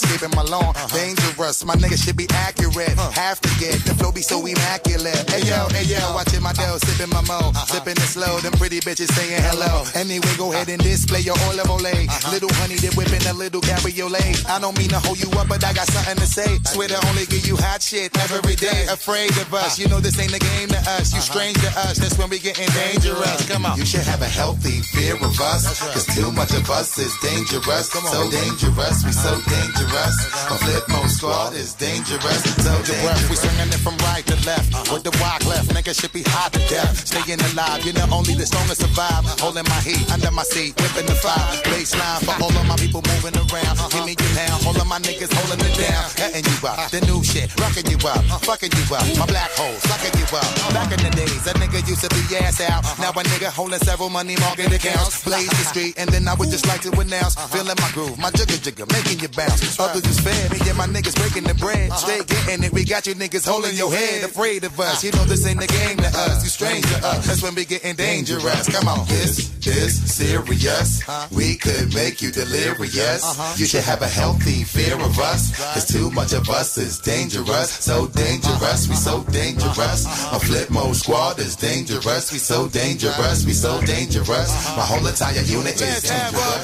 landscaping 0.04 0.36
my 0.36 0.44
lawn. 0.44 0.74
Dangerous, 0.92 1.66
my 1.66 1.76
nigga 1.76 1.98
should 1.98 2.18
be 2.18 2.28
accurate. 2.32 2.98
Have 3.14 3.40
to 3.42 3.50
get 3.60 3.80
the 3.86 3.94
flow 3.96 4.12
be 4.12 4.22
so 4.22 4.46
immaculate. 4.46 5.30
Hey 5.30 5.48
yo, 5.48 5.68
hey 5.70 5.86
yo, 5.86 6.00
watching 6.14 6.42
my 6.42 6.54
dough, 6.54 6.78
sipping 6.78 7.12
my 7.14 7.22
mo. 7.22 7.52
Sipping 7.68 7.98
it 7.98 8.10
slow, 8.10 8.40
them 8.40 8.54
pretty 8.54 8.80
bitches 8.80 9.12
saying 9.14 9.42
hello. 9.42 9.86
Anyway, 9.96 10.34
go 10.38 10.52
ahead 10.52 10.70
and 10.70 10.82
display 10.82 11.22
your 11.22 11.36
olive 11.48 11.70
ole. 11.70 11.94
Little 12.32 12.52
honey, 12.60 12.76
they 12.76 12.90
whipping 12.96 13.26
a 13.28 13.34
little 13.34 13.62
cabriolet. 13.62 14.46
I 14.50 14.60
don't 14.60 14.78
mean 14.78 14.90
to 14.90 15.00
hold 15.00 15.20
you 15.22 15.30
up, 15.40 15.48
but 15.48 15.64
I 15.64 15.74
got 15.74 15.88
something 15.88 16.18
to 16.18 16.28
say. 16.28 16.60
Swear 16.66 16.88
to 16.90 17.00
only 17.08 17.26
give 17.26 17.46
you 17.48 17.56
hot 17.58 17.82
shit 17.82 18.16
every 18.32 18.56
day. 18.56 18.86
Afraid 18.90 19.32
of 19.38 19.54
us, 19.54 19.80
you 19.80 19.88
know 19.88 20.00
this 20.00 20.20
ain't 20.20 20.36
a 20.36 20.40
game 20.40 20.70
to 20.70 20.80
us. 21.00 21.14
You 21.14 21.22
strange 21.22 21.58
to 21.62 21.70
us, 21.88 21.98
that's 21.98 22.18
when 22.18 22.30
we 22.30 22.40
getting 22.40 22.70
dangerous. 22.74 23.48
Come 23.50 23.66
on. 23.66 23.78
You 23.78 23.86
should 23.86 24.06
have 24.06 24.22
a 24.22 24.28
healthy 24.28 24.82
fear 24.82 25.16
of 25.16 25.40
us, 25.40 25.80
cause 25.94 26.06
too 26.16 26.32
much 26.32 26.52
of 26.54 26.70
us 26.70 26.98
is 26.98 27.14
dangerous. 27.22 27.90
So 27.90 28.30
dangerous, 28.30 29.06
we 29.06 29.12
so 29.12 29.34
dangerous. 29.50 29.93
A 29.94 30.58
flip 30.58 30.90
mode 30.90 31.10
squad 31.10 31.54
is 31.54 31.76
dangerous. 31.76 32.42
So 32.66 32.74
dangerous. 32.82 33.30
We 33.30 33.36
swinging 33.38 33.70
it 33.70 33.78
from 33.86 33.94
right 34.02 34.26
to 34.26 34.34
left. 34.42 34.74
With 34.90 35.06
the 35.06 35.14
walk 35.22 35.46
left, 35.46 35.70
nigga 35.70 35.94
should 35.94 36.12
be 36.12 36.24
hot 36.26 36.52
to 36.54 36.60
death. 36.66 37.06
Staying 37.06 37.38
alive, 37.54 37.86
you 37.86 37.94
know 37.94 38.10
only 38.10 38.34
the 38.34 38.46
strongest 38.46 38.82
survive. 38.82 39.22
Holding 39.38 39.70
my 39.70 39.82
heat 39.86 40.02
under 40.10 40.32
my 40.32 40.42
seat, 40.50 40.74
whipping 40.82 41.06
the 41.06 41.14
fire. 41.14 41.46
Baseline 41.70 42.26
for 42.26 42.34
all 42.42 42.50
of 42.50 42.66
my 42.66 42.76
people 42.82 43.06
moving 43.06 43.38
around. 43.38 43.78
Give 43.94 44.02
me 44.02 44.18
your 44.18 44.34
pound, 44.34 44.66
all 44.66 44.74
of 44.74 44.88
my 44.90 44.98
niggas 44.98 45.30
holding 45.30 45.62
it 45.62 45.78
down. 45.78 46.10
Cutting 46.18 46.42
you 46.42 46.58
up, 46.66 46.90
the 46.90 47.02
new 47.06 47.22
shit, 47.22 47.54
rocking 47.62 47.86
you 47.86 48.02
up, 48.10 48.26
fucking 48.42 48.74
you 48.74 48.86
up. 48.98 49.06
My 49.22 49.30
black 49.30 49.54
hole, 49.54 49.78
sucking 49.78 50.18
you 50.18 50.26
up. 50.34 50.50
Back 50.74 50.90
in 50.90 51.06
the 51.06 51.14
days, 51.14 51.46
a 51.46 51.54
nigga 51.62 51.86
used 51.86 52.02
to 52.02 52.10
be 52.10 52.22
ass 52.42 52.66
out. 52.66 52.82
Now 52.98 53.14
a 53.14 53.22
nigga 53.30 53.54
holding 53.54 53.78
several 53.86 54.10
money 54.10 54.42
market 54.42 54.74
accounts. 54.74 55.22
Blaze 55.22 55.54
the 55.54 55.70
street, 55.70 55.94
and 56.02 56.10
then 56.10 56.26
I 56.26 56.34
would 56.34 56.50
just 56.50 56.66
like 56.66 56.82
to 56.82 56.92
announce. 56.98 57.38
Feeling 57.54 57.78
my 57.78 57.92
groove, 57.94 58.18
my 58.18 58.34
jigger 58.34 58.58
jigger, 58.58 58.90
making 58.90 59.22
you 59.22 59.30
bounce. 59.30 59.62
Others 59.84 60.06
is 60.06 60.20
fed, 60.20 60.52
me 60.52 60.60
and 60.70 60.78
my 60.78 60.88
niggas 60.88 61.16
breaking 61.16 61.44
the 61.44 61.56
bread. 61.56 61.92
Uh-huh. 61.92 61.98
Straight 61.98 62.28
getting 62.28 62.64
it, 62.64 62.72
we 62.72 62.86
got 62.86 63.06
you 63.06 63.16
niggas 63.16 63.46
holding 63.46 63.76
your 63.76 63.92
head, 63.92 64.24
afraid 64.24 64.64
of 64.64 64.80
us. 64.80 65.04
Uh. 65.04 65.08
You 65.08 65.12
know 65.14 65.26
this 65.26 65.46
ain't 65.46 65.60
the 65.60 65.68
game 65.68 65.98
to 65.98 66.08
us, 66.08 66.44
you 66.44 66.50
strange 66.50 66.86
to 66.88 67.06
uh. 67.06 67.20
us. 67.20 67.28
That's 67.28 67.44
when 67.44 67.54
we 67.56 67.66
getting 67.66 67.96
dangerous. 67.96 68.70
Come 68.70 68.88
on, 68.88 69.06
this 69.08 69.52
is 69.68 69.94
serious. 70.10 71.04
We 71.32 71.56
could 71.56 71.94
make 71.94 72.22
you 72.22 72.32
delirious. 72.32 73.24
Uh-huh. 73.24 73.56
You 73.58 73.66
should 73.66 73.84
have 73.84 74.02
a 74.02 74.08
healthy 74.08 74.64
fear 74.64 74.96
of 74.96 75.20
us. 75.20 75.52
Cause 75.74 75.86
too 75.86 76.10
much 76.12 76.34
of 76.34 76.50
us 76.50 76.78
is 76.78 77.00
dangerous. 77.00 77.70
So 77.72 78.08
dangerous, 78.08 78.88
we 78.88 78.96
so 78.96 79.24
dangerous. 79.32 80.06
Uh-huh. 80.06 80.38
A 80.38 80.40
flip 80.40 80.70
mode 80.70 80.96
squad 80.96 81.40
is 81.40 81.56
dangerous. 81.56 82.32
We 82.32 82.40
so 82.40 82.68
dangerous, 82.70 83.46
we 83.46 83.54
so 83.54 83.82
dangerous. 83.82 84.50
My 84.78 84.86
whole 84.88 85.06
entire 85.06 85.42
unit 85.42 85.76
is 85.82 86.04
dangerous. 86.04 86.64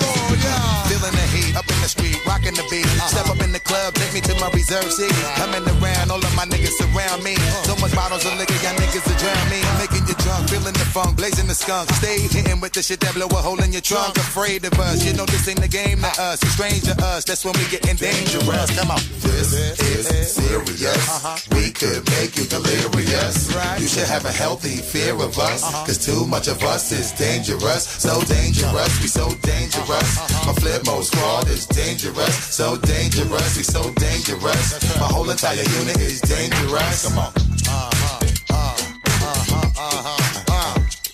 Feeling 0.88 1.15
the 1.15 1.27
heat 1.35 1.55
up 1.55 1.67
in 1.69 1.81
the 1.81 1.89
street, 1.89 2.25
rocking 2.25 2.53
the 2.53 2.65
beat. 2.69 2.88
Step 3.10 3.25
up 3.25 3.42
in 3.42 3.51
the 3.51 3.60
club, 3.60 3.94
take 3.96 4.13
me 4.13 4.22
to 4.22 4.34
my 4.38 4.50
reserve 4.54 4.92
seat. 4.94 5.10
Coming 5.34 5.66
around, 5.66 6.12
all 6.12 6.22
of 6.22 6.34
my 6.36 6.46
niggas 6.46 6.78
surround 6.78 7.24
me. 7.24 7.34
So 7.66 7.75
much 7.82 7.94
bottles 7.96 8.24
of 8.25 8.38
liquor, 8.38 8.54
y'all 8.62 8.78
niggas 8.78 9.01
to 9.01 9.16
drown 9.18 9.46
me. 9.50 9.60
Making 9.82 10.06
you 10.06 10.13
drunk, 10.22 10.50
feeling 10.50 10.78
the 10.78 10.86
funk, 10.94 11.18
blazing 11.18 11.48
the 11.48 11.56
skunk. 11.56 11.89
Stay 11.98 12.22
hitting 12.30 12.62
with 12.62 12.74
the 12.74 12.84
shit 12.84 13.00
that 13.01 13.16
blow 13.16 13.25
a 13.25 13.42
hole 13.42 13.58
in 13.63 13.74
your 13.74 13.82
trunk. 13.82 14.16
Afraid 14.18 14.63
of 14.66 14.74
us, 14.80 15.04
you 15.04 15.13
know 15.13 15.25
this 15.25 15.48
ain't 15.48 15.60
the 15.60 15.68
game 15.68 16.00
to 16.06 16.12
us. 16.22 16.38
It's 16.44 16.54
strange 16.54 16.84
to 16.86 16.96
us, 17.04 17.25
that's 17.25 17.44
when 17.44 17.54
we 17.58 17.66
getting 17.74 17.96
dangerous. 17.98 18.70
Come 18.78 18.92
on. 18.92 19.01
This 19.25 19.58
is 19.58 20.06
serious. 20.38 21.10
Uh-huh. 21.10 21.38
We 21.58 21.72
could 21.72 22.06
make 22.13 22.38
you 22.38 22.46
delirious. 22.46 23.50
You 23.82 23.88
should 23.88 24.08
have 24.08 24.25
a 24.25 24.32
healthy 24.32 24.78
fear 24.78 25.16
of 25.16 25.34
us. 25.39 25.63
Uh-huh. 25.63 25.86
Cause 25.86 25.98
too 25.98 26.28
much 26.28 26.48
of 26.48 26.62
us 26.62 26.92
is 26.92 27.12
dangerous. 27.13 27.89
So 27.89 28.22
dangerous, 28.30 29.01
we 29.01 29.08
so 29.08 29.34
dangerous. 29.42 30.10
Uh-huh. 30.13 30.51
My 30.51 30.54
flip 30.62 30.86
mode 30.86 31.06
squad 31.06 31.48
is 31.50 31.66
dangerous. 31.66 32.36
So 32.54 32.78
dangerous, 32.78 32.99
we 33.58 33.63
so 33.63 33.84
dangerous. 33.96 34.98
My 35.00 35.08
whole 35.08 35.29
entire 35.29 35.56
unit 35.56 36.00
is 36.00 36.22
dangerous. 36.22 37.08
Come 37.08 37.20
on. 37.20 37.34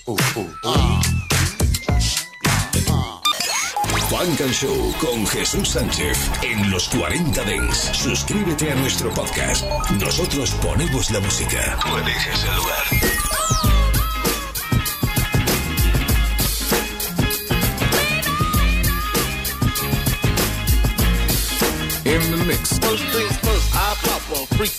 Ooh, 0.07 0.17
ooh, 0.37 0.49
ooh. 0.65 1.01
Funk 4.09 4.39
and 4.41 4.53
Show 4.53 4.93
con 4.99 5.25
Jesús 5.27 5.69
Sánchez 5.69 6.17
en 6.43 6.71
los 6.71 6.87
40 6.89 7.43
Dents. 7.43 7.89
Suscríbete 7.93 8.71
a 8.71 8.75
nuestro 8.75 9.11
podcast. 9.13 9.65
Nosotros 9.99 10.51
ponemos 10.61 11.09
la 11.11 11.19
música. 11.19 11.77
No 11.85 11.97
dejes 11.97 12.43
el 12.43 12.55
lugar. 12.55 13.14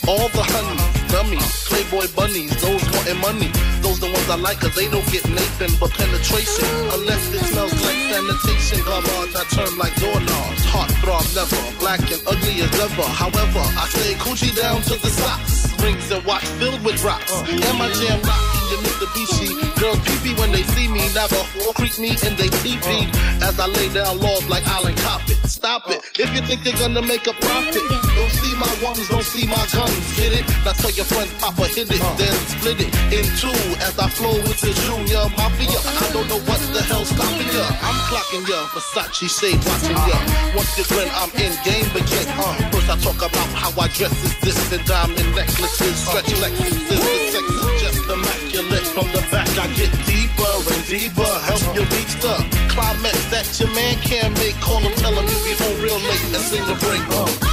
All 0.08 0.28
the 0.34 0.42
honey, 0.42 0.78
dummies, 1.14 1.46
playboy 1.70 2.10
bunnies, 2.18 2.50
those 2.58 2.82
wanting 2.90 3.20
money. 3.22 3.50
Those 3.82 4.00
the 4.00 4.10
ones 4.10 4.28
I 4.28 4.34
like 4.34 4.58
cause 4.58 4.74
they 4.74 4.90
don't 4.90 5.06
get 5.14 5.22
Nathan 5.30 5.70
but 5.78 5.90
penetration. 5.94 6.66
Unless 6.90 7.30
it 7.30 7.44
smells 7.46 7.74
like 7.86 8.00
sanitation. 8.10 8.82
Garbage 8.82 9.34
I 9.38 9.44
turn 9.54 9.78
like 9.78 9.94
doorknobs. 10.02 10.62
Heart 10.66 10.90
throb 11.02 11.24
never, 11.38 11.60
black 11.78 12.02
and 12.10 12.22
ugly 12.26 12.66
as 12.66 12.74
ever. 12.82 13.06
However, 13.06 13.62
I 13.62 13.86
stay 13.94 14.14
coochie 14.18 14.54
down 14.58 14.82
to 14.90 14.94
the 14.98 15.10
socks. 15.10 15.70
Rings 15.82 16.10
and 16.10 16.24
watch 16.26 16.46
filled 16.58 16.82
with 16.84 17.02
rocks. 17.04 17.32
And 17.46 17.78
my 17.78 17.86
jam 17.94 18.18
rocky 18.26 18.62
and 18.74 18.82
Mitsubishi. 18.82 19.65
Girls 19.80 20.00
pee 20.22 20.34
when 20.40 20.52
they 20.52 20.62
see 20.74 20.88
me, 20.88 21.04
never 21.12 21.42
creep 21.76 21.98
me 21.98 22.10
and 22.24 22.36
they 22.40 22.48
TV. 22.64 23.08
As 23.42 23.60
I 23.60 23.66
lay 23.66 23.92
down 23.92 24.18
laws 24.20 24.48
like 24.48 24.66
Island 24.66 24.96
Coppet. 24.98 25.36
Stop 25.46 25.90
it. 25.90 26.00
If 26.18 26.32
you 26.34 26.40
think 26.42 26.64
they're 26.64 26.78
gonna 26.80 27.02
make 27.02 27.26
a 27.26 27.34
profit, 27.34 27.84
don't 28.16 28.34
see 28.40 28.54
my 28.56 28.72
ones, 28.82 29.08
don't 29.08 29.24
see 29.24 29.46
my 29.46 29.60
guns. 29.72 30.16
Get 30.16 30.32
it? 30.32 30.44
Now 30.64 30.72
tell 30.72 30.90
your 30.90 31.04
friend 31.04 31.30
Papa 31.38 31.68
hit 31.68 31.92
it, 31.92 32.02
then 32.16 32.34
split 32.48 32.80
it 32.80 32.90
in 33.12 33.26
two 33.36 33.52
as 33.84 33.98
I 33.98 34.08
flow 34.08 34.34
with 34.48 34.60
the 34.64 34.72
junior 34.88 35.28
mafia. 35.36 35.76
I 35.76 36.06
don't 36.12 36.28
know 36.28 36.40
what 36.48 36.60
the 36.72 36.82
hell's 36.82 37.08
stopping 37.12 37.50
ya. 37.52 37.66
I'm 37.84 37.98
clocking 38.08 38.44
ya, 38.48 38.64
Versace 38.72 39.28
shade 39.28 39.60
watching 39.64 40.00
ya. 40.08 40.18
Once 40.56 40.72
you 40.78 40.84
grin, 40.88 41.08
I'm 41.12 41.30
in 41.36 41.52
game 41.68 41.90
again. 41.92 42.26
Uh, 42.40 42.56
first 42.72 42.88
I 42.88 42.96
talk 43.04 43.20
about 43.20 43.48
how 43.52 43.70
I 43.76 43.88
dress 43.92 44.16
is 44.24 44.34
this 44.40 44.58
and 44.72 44.84
diamond 44.86 45.30
necklaces, 45.36 45.96
stretch 46.00 46.32
Lexuses, 46.40 46.88
the 46.88 46.96
sex 47.32 47.44
is 47.44 47.82
just 47.82 48.02
immaculate. 48.08 48.86
From 48.96 49.06
the 49.12 49.20
back 49.30 49.48
I 49.58 49.65
get 49.74 49.90
deeper 50.06 50.54
and 50.72 50.86
deeper, 50.86 51.32
help 51.48 51.62
you 51.74 51.82
reach 51.96 52.14
the 52.20 52.34
climax 52.68 53.24
that 53.30 53.46
your 53.58 53.70
man 53.74 53.96
can't 54.00 54.36
make. 54.38 54.54
Call 54.60 54.80
him, 54.80 54.92
tell 54.96 55.12
him 55.12 55.24
you 55.24 55.38
be 55.44 55.52
home 55.56 55.80
real 55.82 55.98
late 55.98 56.24
and 56.24 56.44
sing 56.44 56.66
the 56.66 56.74
break. 56.74 57.02
Uh. 57.10 57.45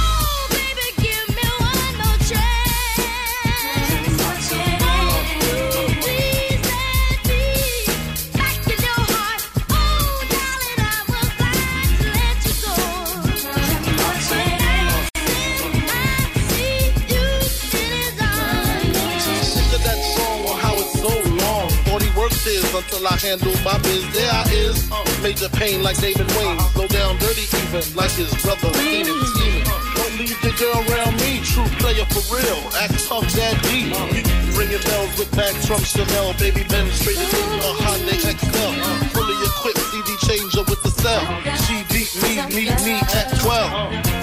Until 22.74 23.06
I 23.06 23.16
handle 23.16 23.54
my 23.62 23.78
biz. 23.86 24.02
There 24.12 24.30
I 24.30 24.44
is. 24.50 24.76
Major 25.22 25.48
pain 25.48 25.82
like 25.82 25.96
David 25.98 26.26
Wayne. 26.34 26.58
Uh-huh. 26.58 26.74
Slow 26.74 26.88
down 26.88 27.16
dirty 27.18 27.46
even 27.46 27.86
like 27.94 28.10
his 28.10 28.34
brother 28.42 28.70
mm-hmm. 28.74 29.06
Steven 29.06 29.18
Steven. 29.30 29.62
Don't 29.94 30.14
leave 30.18 30.38
the 30.42 30.52
girl 30.58 30.78
around 30.90 31.14
me. 31.22 31.38
True 31.46 31.70
player 31.78 32.06
for 32.10 32.24
real. 32.34 32.60
Act 32.82 32.98
tough, 33.06 33.26
that 33.38 33.54
deep. 33.70 33.94
Uh-huh. 33.94 34.58
Ringing 34.58 34.82
bells 34.90 35.12
with 35.18 35.30
bags 35.38 35.62
from 35.66 35.82
Chanel. 35.86 36.34
Baby 36.42 36.66
Ben 36.66 36.90
straight 36.90 37.18
into 37.18 37.40
a 37.62 37.70
Hyundai 37.78 38.18
XL. 38.18 38.34
Uh-huh. 38.34 39.14
Fully 39.14 39.38
equipped 39.46 39.82
CD 39.94 40.10
changer 40.26 40.64
with 40.66 40.82
the 40.82 40.90
cell. 40.90 41.22
She 41.64 41.86
beat 41.94 42.10
me, 42.22 42.32
meet 42.50 42.74
me 42.82 42.98
at 43.14 43.30
12. 43.38 44.14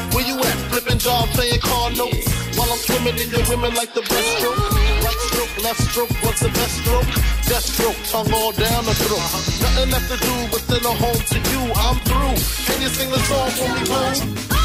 Flipping 0.71 0.99
job, 0.99 1.27
playing 1.35 1.59
car 1.59 1.91
notes. 1.91 2.31
While 2.55 2.71
I'm 2.71 2.77
swimming 2.79 3.17
in 3.19 3.29
your 3.29 3.43
women 3.49 3.75
like 3.75 3.93
the 3.93 3.99
breaststroke. 4.01 4.55
Right 5.03 5.19
stroke, 5.27 5.63
left 5.63 5.81
stroke, 5.81 6.11
what's 6.23 6.39
the 6.39 6.47
best 6.47 6.77
stroke? 6.79 7.05
Death 7.51 7.65
stroke, 7.75 7.99
tongue 8.07 8.33
all 8.33 8.53
down 8.53 8.85
the 8.85 8.95
throat. 8.95 9.19
Nothing 9.59 9.91
left 9.91 10.07
to 10.11 10.17
do 10.17 10.35
but 10.49 10.61
send 10.61 10.83
her 10.83 10.95
home 10.95 11.21
to 11.27 11.39
you. 11.51 11.61
I'm 11.75 11.99
through. 12.07 12.39
Can 12.71 12.81
you 12.81 12.87
sing 12.87 13.09
the 13.11 13.19
song 13.19 13.49
for 13.51 13.67
me, 13.67 14.47
boo? 14.47 14.60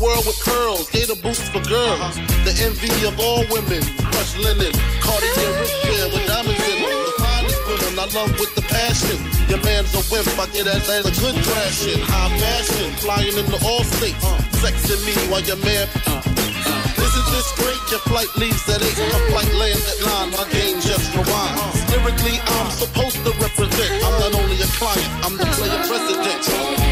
World 0.00 0.24
with 0.24 0.40
curls, 0.40 0.88
gator 0.90 1.14
boots 1.20 1.44
for 1.52 1.60
girls. 1.68 2.00
Uh-huh. 2.00 2.44
The 2.48 2.56
envy 2.64 2.90
of 3.04 3.14
all 3.20 3.44
women, 3.52 3.84
crushed 4.08 4.40
linen, 4.40 4.72
Cartier 5.04 5.52
wristband 5.60 6.08
with 6.16 6.24
diamonds 6.24 6.64
in 6.72 6.78
them. 6.80 6.96
The 7.04 7.14
finest 7.20 7.60
women 7.68 7.92
I 8.00 8.06
love 8.16 8.32
with 8.40 8.52
the 8.56 8.64
passion. 8.72 9.20
Your 9.52 9.60
man's 9.60 9.92
a 9.92 10.02
wimp, 10.08 10.26
I 10.40 10.48
get 10.50 10.66
as 10.66 10.88
as 10.88 11.04
a 11.04 11.14
good 11.20 11.36
thrashing. 11.44 12.00
High 12.00 12.32
fashion, 12.40 12.88
flying 13.04 13.36
into 13.36 13.60
all 13.60 13.84
states. 13.84 14.24
Uh-huh. 14.24 14.40
Sexing 14.64 15.04
me 15.04 15.14
while 15.28 15.44
your 15.44 15.60
man. 15.60 15.86
Uh-huh. 16.08 17.04
Isn't 17.04 17.28
this 17.36 17.48
great? 17.60 17.80
Your 17.92 18.02
flight 18.08 18.32
leaves 18.40 18.64
at 18.72 18.80
8, 18.80 18.86
my 18.86 19.20
flight 19.30 19.52
lands 19.60 19.84
at 19.84 19.98
9, 20.00 20.30
my 20.32 20.46
game 20.48 20.80
just 20.80 21.12
rewind. 21.12 21.58
Lyrically, 21.92 22.38
I'm 22.40 22.70
supposed 22.72 23.20
to 23.26 23.30
represent. 23.36 23.90
I'm 24.00 24.16
not 24.22 24.32
only 24.38 24.56
a 24.62 24.70
client, 24.78 25.10
I'm 25.26 25.36
the 25.36 25.46
player 25.58 25.80
president. 25.90 26.89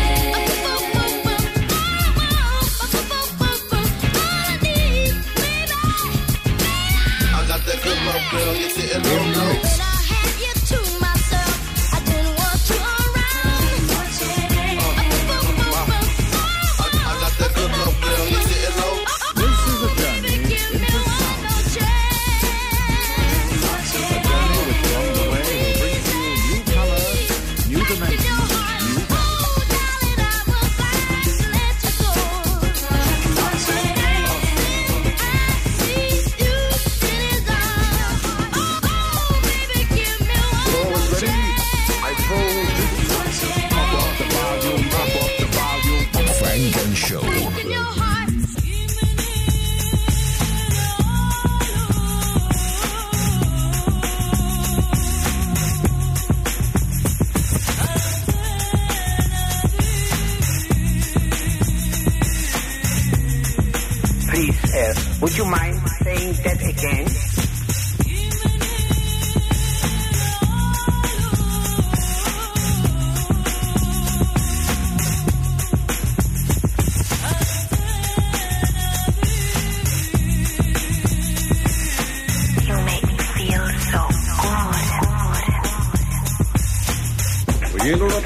That 8.31 9.03
good 9.03 9.03
love, 9.03 9.33
girl, 9.33 9.55
you 9.55 9.68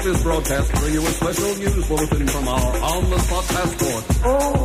this 0.03 0.21
broadcast 0.21 0.71
bring 0.73 0.93
you 0.93 1.01
a 1.01 1.11
special 1.11 1.55
news 1.55 1.87
bulletin 1.87 2.27
from 2.27 2.47
our 2.47 2.77
on-the-spot 2.81 3.45
passport. 3.45 4.03
Oh 4.25 4.62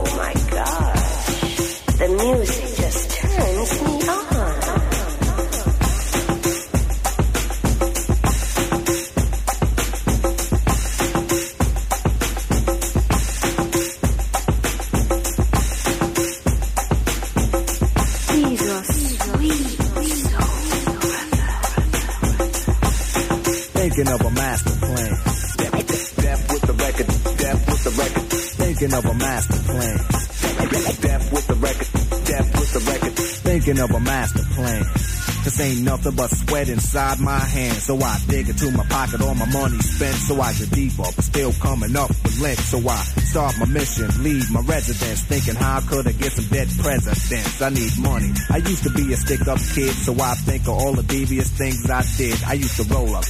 Thinking 33.68 33.84
of 33.84 33.90
a 33.90 34.00
master 34.00 34.42
plan. 34.54 35.07
This 35.44 35.60
ain't 35.60 35.82
nothing 35.82 36.14
but 36.14 36.30
sweat 36.30 36.68
inside 36.68 37.20
my 37.20 37.38
hands. 37.38 37.84
So 37.84 37.96
I 37.96 38.18
dig 38.28 38.48
into 38.48 38.70
my 38.72 38.84
pocket, 38.86 39.20
all 39.22 39.34
my 39.34 39.50
money 39.52 39.78
spent. 39.78 40.16
So 40.16 40.40
I 40.40 40.52
get 40.52 40.70
deeper, 40.70 41.08
but 41.14 41.24
still 41.24 41.52
coming 41.54 41.96
up 41.96 42.08
with 42.08 42.40
lint. 42.40 42.58
So 42.58 42.78
I 42.88 42.96
start 43.28 43.58
my 43.58 43.66
mission, 43.66 44.08
leave 44.22 44.50
my 44.50 44.60
residence. 44.60 45.22
Thinking 45.22 45.54
how 45.54 45.80
could 45.80 46.06
I 46.06 46.12
get 46.12 46.32
some 46.32 46.46
dead 46.46 46.68
presidents? 46.78 47.62
I 47.62 47.70
need 47.70 47.92
money. 47.98 48.32
I 48.50 48.58
used 48.58 48.82
to 48.84 48.90
be 48.90 49.12
a 49.12 49.16
stick 49.16 49.46
up 49.48 49.58
kid, 49.58 49.94
so 49.94 50.12
I 50.20 50.34
think 50.34 50.62
of 50.62 50.74
all 50.74 50.92
the 50.92 51.02
devious 51.02 51.50
things 51.50 51.88
I 51.88 52.02
did. 52.16 52.42
I 52.44 52.54
used 52.54 52.76
to 52.76 52.84
roll 52.94 53.14
up, 53.14 53.24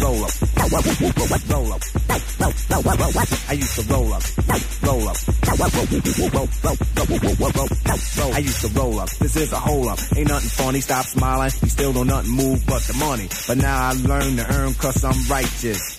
roll 0.00 0.24
up, 0.24 0.32
roll 0.58 0.74
up, 0.74 1.48
roll 1.48 1.72
up. 1.72 1.82
I 3.48 3.52
used 3.52 3.76
to 3.76 3.92
roll 3.92 4.12
up, 4.12 4.22
roll 4.84 5.08
up, 5.08 5.16
roll, 5.48 5.74
roll. 8.18 8.34
I 8.34 8.38
used 8.38 8.60
to 8.62 8.68
roll 8.78 9.00
up. 9.00 9.10
This 9.10 9.36
is 9.36 9.52
a 9.52 9.58
hole 9.58 9.88
up. 9.88 9.98
Ain't 10.16 10.28
nothing 10.28 10.50
funny. 10.50 10.80
Stop 10.80 11.06
smiling. 11.06 11.50
You 11.62 11.68
still 11.68 11.92
don't 11.92 12.06
nothing 12.06 12.30
move 12.30 12.64
but 12.66 12.82
the 12.82 12.94
money. 12.94 13.28
But 13.46 13.58
now 13.58 13.88
I 13.88 13.92
learn 13.92 14.36
to 14.36 14.54
earn 14.54 14.74
cause 14.74 15.04
I'm 15.04 15.20
righteous. 15.30 15.98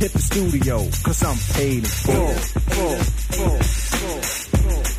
hit 0.00 0.12
the 0.14 0.18
studio, 0.18 0.78
cause 1.04 1.22
I'm 1.22 1.36
paid 1.54 1.78
in 1.78 1.84
full. 1.84 2.34
full, 2.72 2.96
full, 3.36 3.58
full. 3.60 4.20
One, 4.74 4.89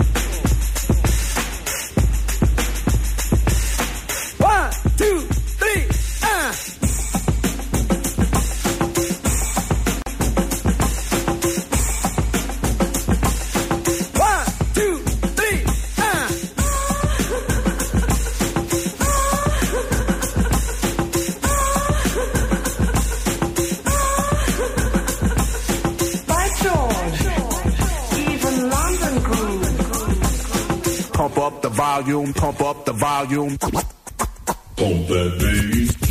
volume, 32.01 32.33
pump 32.33 32.61
up 32.61 32.85
the 32.85 32.93
volume. 32.93 33.57
Pump 33.57 35.07
that 35.07 35.37
bass. 35.39 36.10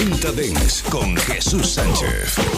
40 0.00 0.32
Dents 0.32 0.82
con 0.84 1.14
Jesús 1.14 1.74
Sánchez. 1.74 2.49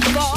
before. 0.00 0.35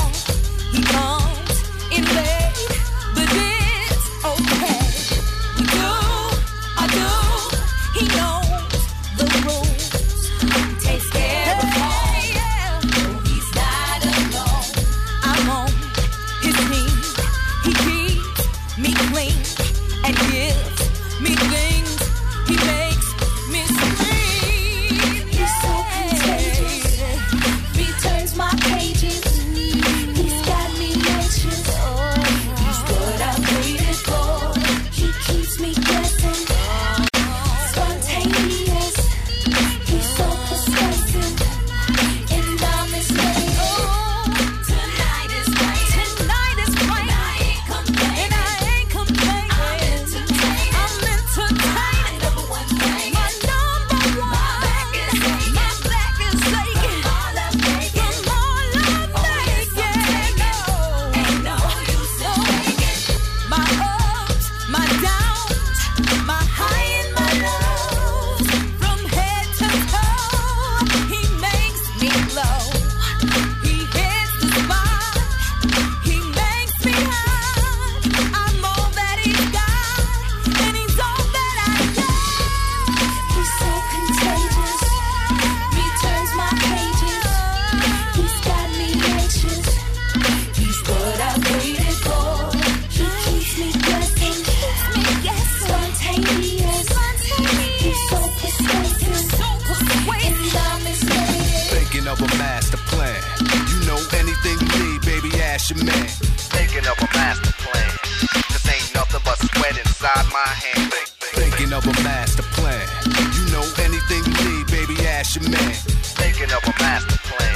A 111.90 112.04
master 112.04 112.44
plan. 112.54 112.88
You 113.34 113.52
know 113.52 113.66
anything 113.80 114.22
you 114.26 114.38
need, 114.50 114.68
baby, 114.68 114.96
ask 115.08 115.40
your 115.40 115.50
man. 115.50 115.74
Thinking 116.18 116.52
of 116.52 116.64
a 116.64 116.74
master 116.80 117.18
plan. 117.30 117.56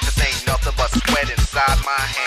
Cause 0.00 0.18
ain't 0.20 0.46
nothing 0.46 0.74
but 0.76 0.90
sweat 0.90 1.30
inside 1.30 1.78
my 1.84 2.00
hand. 2.00 2.25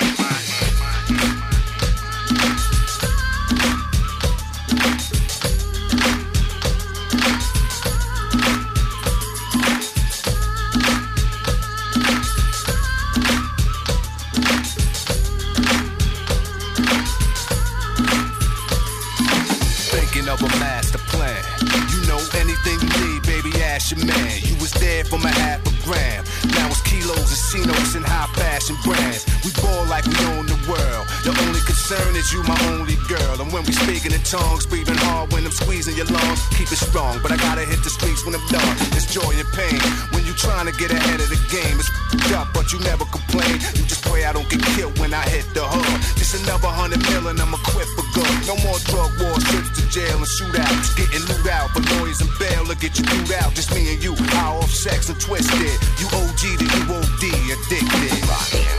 Is 32.20 32.34
you, 32.36 32.44
my 32.44 32.60
only 32.76 33.00
girl. 33.08 33.40
And 33.40 33.48
when 33.56 33.64
we 33.64 33.72
speaking 33.72 34.12
in 34.12 34.20
tongues, 34.28 34.68
breathing 34.68 35.00
hard 35.08 35.32
when 35.32 35.48
I'm 35.48 35.56
squeezing 35.56 35.96
your 35.96 36.06
lungs. 36.12 36.44
Keep 36.52 36.72
it 36.72 36.82
strong, 36.82 37.18
but 37.24 37.32
I 37.32 37.38
gotta 37.38 37.64
hit 37.64 37.80
the 37.82 37.90
streets 37.90 38.28
when 38.28 38.36
I'm 38.36 38.46
done. 38.52 38.76
It's 38.92 39.08
joy 39.08 39.32
and 39.32 39.48
pain. 39.56 39.80
When 40.12 40.28
you 40.28 40.36
trying 40.36 40.68
to 40.68 40.76
get 40.76 40.92
ahead 40.92 41.24
of 41.24 41.30
the 41.32 41.40
game, 41.48 41.80
it's 41.80 41.90
up, 42.36 42.52
but 42.54 42.76
you 42.76 42.80
never 42.84 43.08
complain. 43.08 43.56
You 43.80 43.88
just 43.88 44.04
pray 44.04 44.28
I 44.28 44.34
don't 44.36 44.48
get 44.52 44.62
killed 44.76 45.00
when 45.00 45.16
I 45.16 45.24
hit 45.32 45.48
the 45.56 45.64
hood. 45.64 46.00
Just 46.20 46.36
another 46.44 46.68
hundred 46.68 47.00
million, 47.08 47.40
I'm 47.40 47.56
equipped 47.56 47.94
for 47.96 48.08
good. 48.12 48.36
No 48.52 48.56
more 48.68 48.80
drug 48.92 49.12
wars, 49.24 49.44
trips 49.48 49.72
to 49.80 49.84
jail 49.88 50.20
and 50.20 50.28
shootouts. 50.28 50.92
Getting 51.00 51.24
loot 51.32 51.48
out, 51.48 51.72
for 51.72 51.82
lawyers 51.96 52.20
and 52.20 52.32
bail 52.36 52.68
will 52.68 52.80
get 52.84 53.00
you 53.00 53.08
out. 53.40 53.56
Just 53.56 53.72
me 53.72 53.96
and 53.96 54.04
you, 54.04 54.14
high 54.36 54.60
off 54.60 54.72
sex 54.72 55.08
and 55.08 55.20
twisted. 55.20 55.78
You 55.98 56.08
OG 56.12 56.44
to 56.60 56.66
you 56.68 56.84
OD, 56.92 57.24
addicted. 57.56 58.20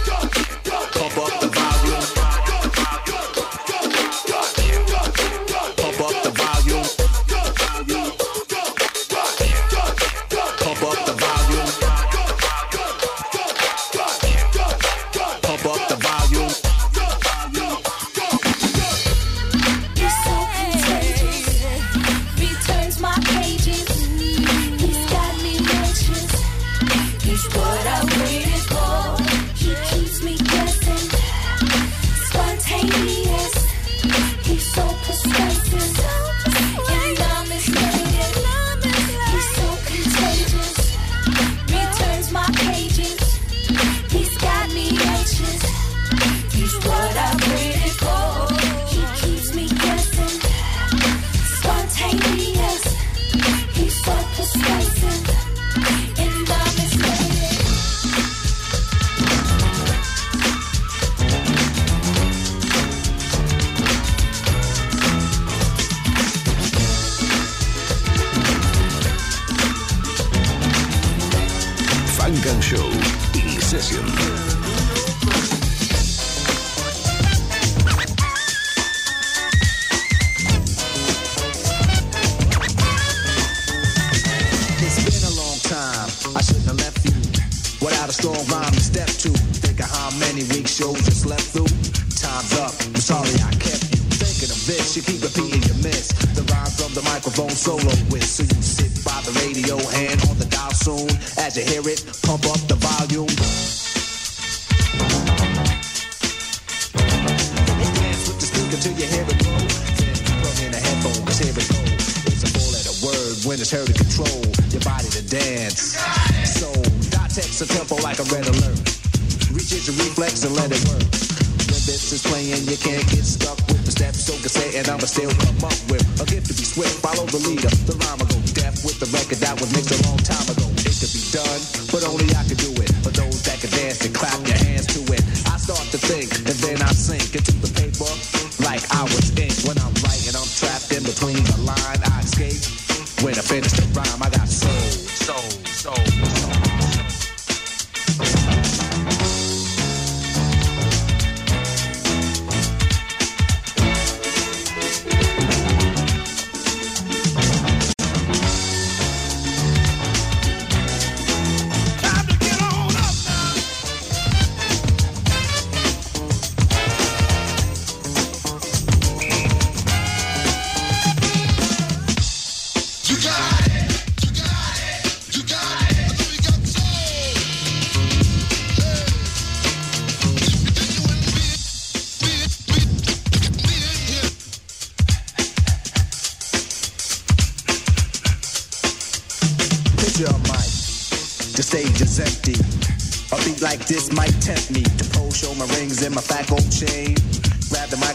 Pump 0.05 0.40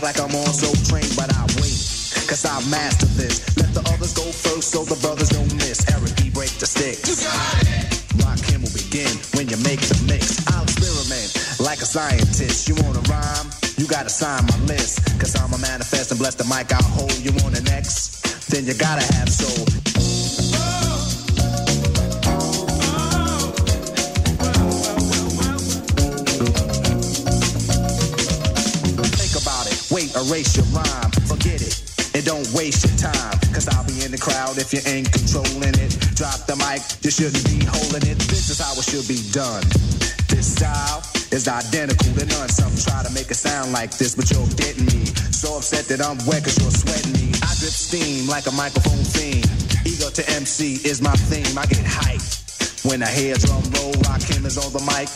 like 0.06 0.22
I'm 0.22 0.38
on 0.38 0.54
so 0.54 0.70
trained, 0.86 1.10
but 1.18 1.34
I 1.34 1.42
wait, 1.58 1.82
cause 2.30 2.46
I 2.46 2.62
master 2.70 3.10
this. 3.18 3.42
Let 3.58 3.74
the 3.74 3.82
others 3.90 4.14
go 4.14 4.22
first 4.22 4.70
so 4.70 4.86
the 4.86 4.94
brothers 5.02 5.34
don't 5.34 5.50
miss. 5.58 5.82
Eric 5.90 6.14
B. 6.22 6.30
break 6.30 6.54
the 6.62 6.70
sticks. 6.70 7.10
You 7.10 7.18
got 7.26 7.66
it! 7.66 7.90
Rock 8.22 8.38
him 8.46 8.62
will 8.62 8.76
begin 8.78 9.10
when 9.34 9.50
you 9.50 9.58
make 9.66 9.82
the 9.82 9.98
mix. 10.06 10.46
I'll 10.54 10.62
experiment 10.62 11.34
like 11.58 11.82
a 11.82 11.90
scientist. 11.90 12.70
You 12.70 12.78
wanna 12.86 13.02
rhyme? 13.10 13.50
You 13.82 13.90
gotta 13.90 14.14
sign 14.14 14.46
my 14.46 14.60
list. 14.70 15.02
Cause 15.18 15.34
I'm 15.34 15.50
a 15.50 15.58
manifest 15.58 16.14
and 16.14 16.22
bless 16.22 16.38
the 16.38 16.46
mic 16.46 16.70
I'll 16.70 16.86
hold. 16.86 17.18
You 17.18 17.34
on 17.42 17.58
the 17.58 17.66
next. 17.66 18.22
Then 18.54 18.70
you 18.70 18.78
gotta 18.78 19.02
have 19.18 19.25
shouldn't 37.16 37.48
be 37.48 37.64
holding 37.64 38.04
it. 38.12 38.20
This 38.28 38.52
is 38.52 38.60
how 38.60 38.76
it 38.76 38.84
should 38.84 39.08
be 39.08 39.24
done. 39.32 39.64
This 40.28 40.52
style 40.52 41.00
is 41.32 41.48
identical 41.48 42.12
to 42.12 42.26
none. 42.28 42.52
Some 42.52 42.76
try 42.76 43.08
to 43.08 43.12
make 43.16 43.32
it 43.32 43.40
sound 43.40 43.72
like 43.72 43.96
this, 43.96 44.20
but 44.20 44.28
you're 44.28 44.44
getting 44.60 44.84
me. 44.92 45.08
So 45.32 45.56
upset 45.56 45.88
that 45.88 46.04
I'm 46.04 46.20
wet 46.28 46.44
cause 46.44 46.60
you're 46.60 46.76
sweating 46.76 47.16
me. 47.16 47.32
I 47.40 47.56
drip 47.56 47.72
steam 47.72 48.28
like 48.28 48.52
a 48.52 48.52
microphone 48.52 49.00
fiend. 49.16 49.48
Ego 49.88 50.12
to 50.12 50.24
MC 50.36 50.84
is 50.84 51.00
my 51.00 51.16
theme. 51.32 51.56
I 51.56 51.64
get 51.72 51.88
hyped 51.88 52.84
when 52.84 53.00
I 53.00 53.08
hear 53.08 53.40
drum 53.40 53.64
roll. 53.80 53.96
Rock 54.12 54.20
him 54.28 54.44
is 54.44 54.60
on 54.60 54.76
the 54.76 54.84
mic, 54.84 55.08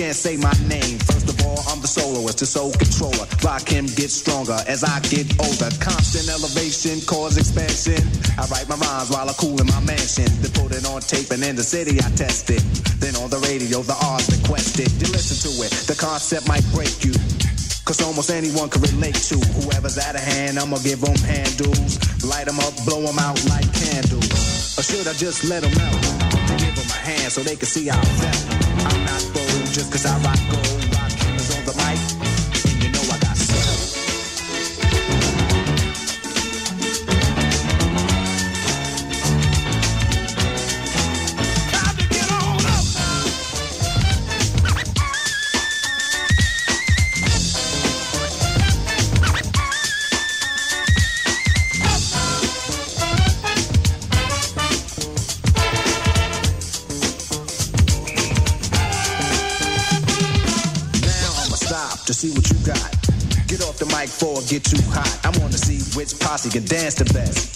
can't 0.00 0.16
say 0.16 0.40
my 0.40 0.56
name. 0.64 0.96
First 1.12 1.28
of 1.28 1.36
all, 1.44 1.60
I'm 1.68 1.84
the 1.84 1.86
soloist, 1.86 2.40
the 2.40 2.48
soul 2.48 2.72
controller. 2.72 3.28
Rock 3.44 3.68
him, 3.68 3.84
get 3.84 4.08
stronger 4.08 4.56
as 4.64 4.80
I 4.80 4.96
get 5.12 5.28
older. 5.36 5.68
Constant 5.76 6.24
elevation, 6.32 7.04
cause 7.04 7.36
expansion. 7.36 8.00
I 8.40 8.48
write 8.48 8.64
my 8.64 8.80
rhymes 8.80 9.12
while 9.12 9.28
I 9.28 9.36
cool 9.36 9.60
in 9.60 9.68
my 9.68 9.84
mansion. 9.84 10.24
Then 10.40 10.56
put 10.56 10.72
it 10.72 10.88
on 10.88 11.04
tape 11.04 11.28
and 11.36 11.44
in 11.44 11.52
the 11.52 11.62
city 11.62 12.00
I 12.00 12.08
test 12.16 12.48
it. 12.48 12.64
Then 12.96 13.12
on 13.20 13.28
the 13.28 13.44
radio, 13.44 13.84
the 13.84 13.92
R's 14.00 14.24
requested. 14.32 14.88
You 15.04 15.12
listen 15.12 15.36
to 15.44 15.52
it, 15.68 15.72
the 15.84 15.96
concept 16.00 16.48
might 16.48 16.64
break 16.72 17.04
you. 17.04 17.12
Cause 17.84 18.00
almost 18.00 18.32
anyone 18.32 18.72
can 18.72 18.80
relate 18.80 19.20
to 19.28 19.36
whoever's 19.60 20.00
out 20.00 20.16
of 20.16 20.24
hand. 20.24 20.56
I'ma 20.56 20.80
give 20.80 21.04
them 21.04 21.20
handles, 21.28 22.00
light 22.24 22.48
them 22.48 22.56
up, 22.56 22.72
blow 22.88 23.04
them 23.04 23.20
out 23.20 23.36
like 23.52 23.68
candles. 23.76 24.80
Or 24.80 24.82
should 24.82 25.04
I 25.04 25.12
just 25.12 25.44
let 25.44 25.60
them 25.60 25.76
out? 25.76 26.00
Give 26.56 26.72
them 26.72 26.88
a 26.88 27.00
hand 27.04 27.28
so 27.28 27.44
they 27.44 27.56
can 27.60 27.68
see 27.68 27.92
how 27.92 28.00
I 28.00 28.08
felt. 28.16 28.59
Just 29.80 29.92
cause 29.92 30.04
I 30.04 30.18
rock 30.18 30.38
gold. 30.50 30.79
Get 64.50 64.64
too 64.64 64.82
hot. 64.90 65.06
I 65.22 65.30
wanna 65.38 65.54
see 65.54 65.78
which 65.94 66.18
posse 66.18 66.50
can 66.50 66.66
dance 66.66 66.98
the 66.98 67.06
best. 67.14 67.54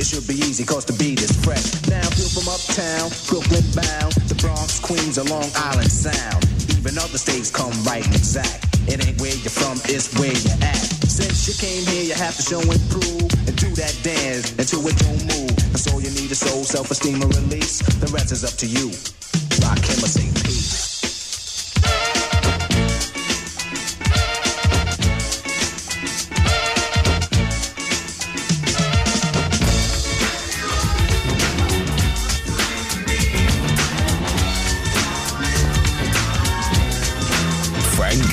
It 0.00 0.08
should 0.08 0.24
be 0.24 0.40
easy 0.40 0.64
cause 0.64 0.88
the 0.88 0.96
beat 0.96 1.20
is 1.20 1.36
fresh. 1.44 1.68
Now 1.92 2.00
feel 2.16 2.32
from 2.32 2.48
uptown, 2.48 3.12
Brooklyn 3.28 3.60
bound, 3.76 4.16
the 4.24 4.40
Bronx, 4.40 4.80
Queens, 4.80 5.20
or 5.20 5.28
Long 5.28 5.52
Island 5.52 5.92
Sound. 5.92 6.40
Even 6.80 6.96
other 6.96 7.20
states 7.20 7.52
come 7.52 7.76
right 7.84 8.00
and 8.00 8.16
exact. 8.16 8.72
It 8.88 9.04
ain't 9.04 9.20
where 9.20 9.36
you're 9.36 9.52
from, 9.52 9.76
it's 9.84 10.08
where 10.16 10.32
you're 10.32 10.60
at. 10.64 10.80
Since 11.04 11.44
you 11.44 11.54
came 11.60 11.84
here, 11.92 12.08
you 12.08 12.16
have 12.16 12.32
to 12.40 12.42
show 12.42 12.64
and 12.64 12.80
prove 12.88 13.28
and 13.44 13.54
do 13.60 13.68
that 13.76 13.92
dance 14.00 14.56
until 14.56 14.80
it 14.88 14.96
don't 14.96 15.20
move. 15.28 15.52
That's 15.76 15.92
all 15.92 16.00
you 16.00 16.08
need 16.16 16.32
is 16.32 16.40
soul, 16.40 16.64
self-esteem, 16.64 17.20
and 17.20 17.36
release. 17.36 17.84
The 18.00 18.08
rest 18.16 18.32
is 18.32 18.48
up 18.48 18.56
to 18.64 18.66
you. 18.66 18.88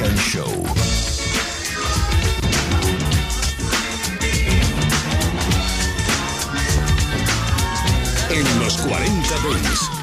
Frank 0.08 0.12
and 0.12 0.20
Show. 0.20 0.48
En 8.30 8.60
los 8.60 8.78
40 8.78 9.36
Dents. 9.44 9.97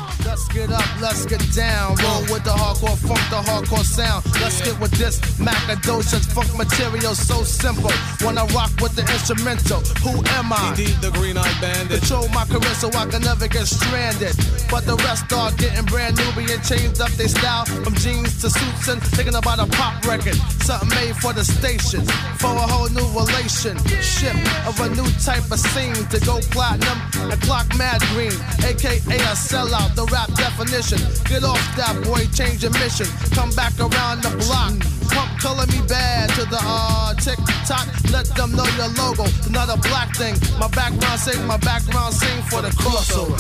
Let's 0.55 0.69
get 0.69 0.79
up, 0.79 1.01
let's 1.01 1.27
get 1.27 1.53
down. 1.53 1.97
Roll 1.97 2.23
with 2.31 2.45
the 2.45 2.55
hardcore 2.55 2.97
funk, 2.97 3.19
the 3.27 3.43
hardcore 3.43 3.83
sound. 3.83 4.25
Let's 4.41 4.63
get 4.63 4.79
with 4.79 4.93
this 4.93 5.19
Macadocious 5.35 6.31
funk 6.31 6.47
material, 6.57 7.15
so 7.17 7.43
simple. 7.43 7.91
When 8.23 8.39
I 8.39 8.47
rock 8.55 8.71
with 8.81 8.95
the 8.95 9.03
instrumental, 9.03 9.81
who 10.07 10.23
am 10.39 10.53
I? 10.53 10.71
Indeed, 10.71 10.95
the 11.03 11.11
green 11.11 11.37
eyed 11.37 11.59
bandit. 11.61 11.99
Control 12.07 12.29
my 12.29 12.45
career 12.47 12.75
so 12.79 12.87
I 12.95 13.07
can 13.07 13.23
never 13.23 13.49
get 13.49 13.67
stranded. 13.67 14.37
But 14.71 14.87
the 14.87 14.95
rest 15.03 15.33
are 15.33 15.51
getting 15.59 15.87
brand 15.87 16.17
new, 16.23 16.31
being 16.39 16.63
changed 16.63 17.01
up 17.01 17.11
their 17.19 17.27
style 17.27 17.67
from 17.67 17.95
jeans 17.99 18.41
to 18.43 18.49
suits 18.49 18.87
and 18.87 19.03
thinking 19.03 19.35
about 19.35 19.59
a 19.59 19.67
pop 19.67 20.07
record. 20.07 20.39
Something 20.63 20.89
made 20.95 21.17
for 21.19 21.33
the 21.33 21.45
station, 21.45 22.07
for 22.39 22.55
a 22.55 22.67
whole 22.71 22.89
new 22.95 23.09
relationship 23.11 24.39
of 24.71 24.79
a 24.79 24.89
new 24.95 25.11
type 25.19 25.51
of 25.51 25.59
scene 25.59 25.99
to 26.15 26.19
go 26.23 26.39
platinum 26.55 26.99
and 27.27 27.43
clock 27.43 27.67
mad 27.75 27.99
green, 28.15 28.39
aka 28.63 29.03
a 29.03 29.35
sellout. 29.35 29.99
The 29.99 30.07
rap 30.15 30.31
definition. 30.45 31.01
Get 31.25 31.43
off 31.43 31.65
that 31.77 31.97
boy, 32.05 32.21
change 32.37 32.63
your 32.63 32.73
mission. 32.73 33.09
Come 33.33 33.51
back 33.57 33.73
around 33.81 34.23
the 34.23 34.33
block. 34.45 34.77
Pump 35.09 35.31
color 35.41 35.67
me 35.73 35.81
bad 35.89 36.29
to 36.37 36.45
the 36.45 36.61
uh 36.61 37.15
tick 37.15 37.41
tock. 37.65 37.89
Let 38.13 38.27
them 38.37 38.53
know 38.53 38.69
your 38.77 38.91
logo. 39.01 39.25
Not 39.51 39.69
a 39.73 39.79
black 39.89 40.15
thing. 40.17 40.35
My 40.59 40.69
background 40.69 41.21
sing, 41.21 41.41
my 41.47 41.57
background 41.57 42.13
sing 42.15 42.43
for 42.51 42.61
the 42.61 42.73
crossover. 42.83 43.37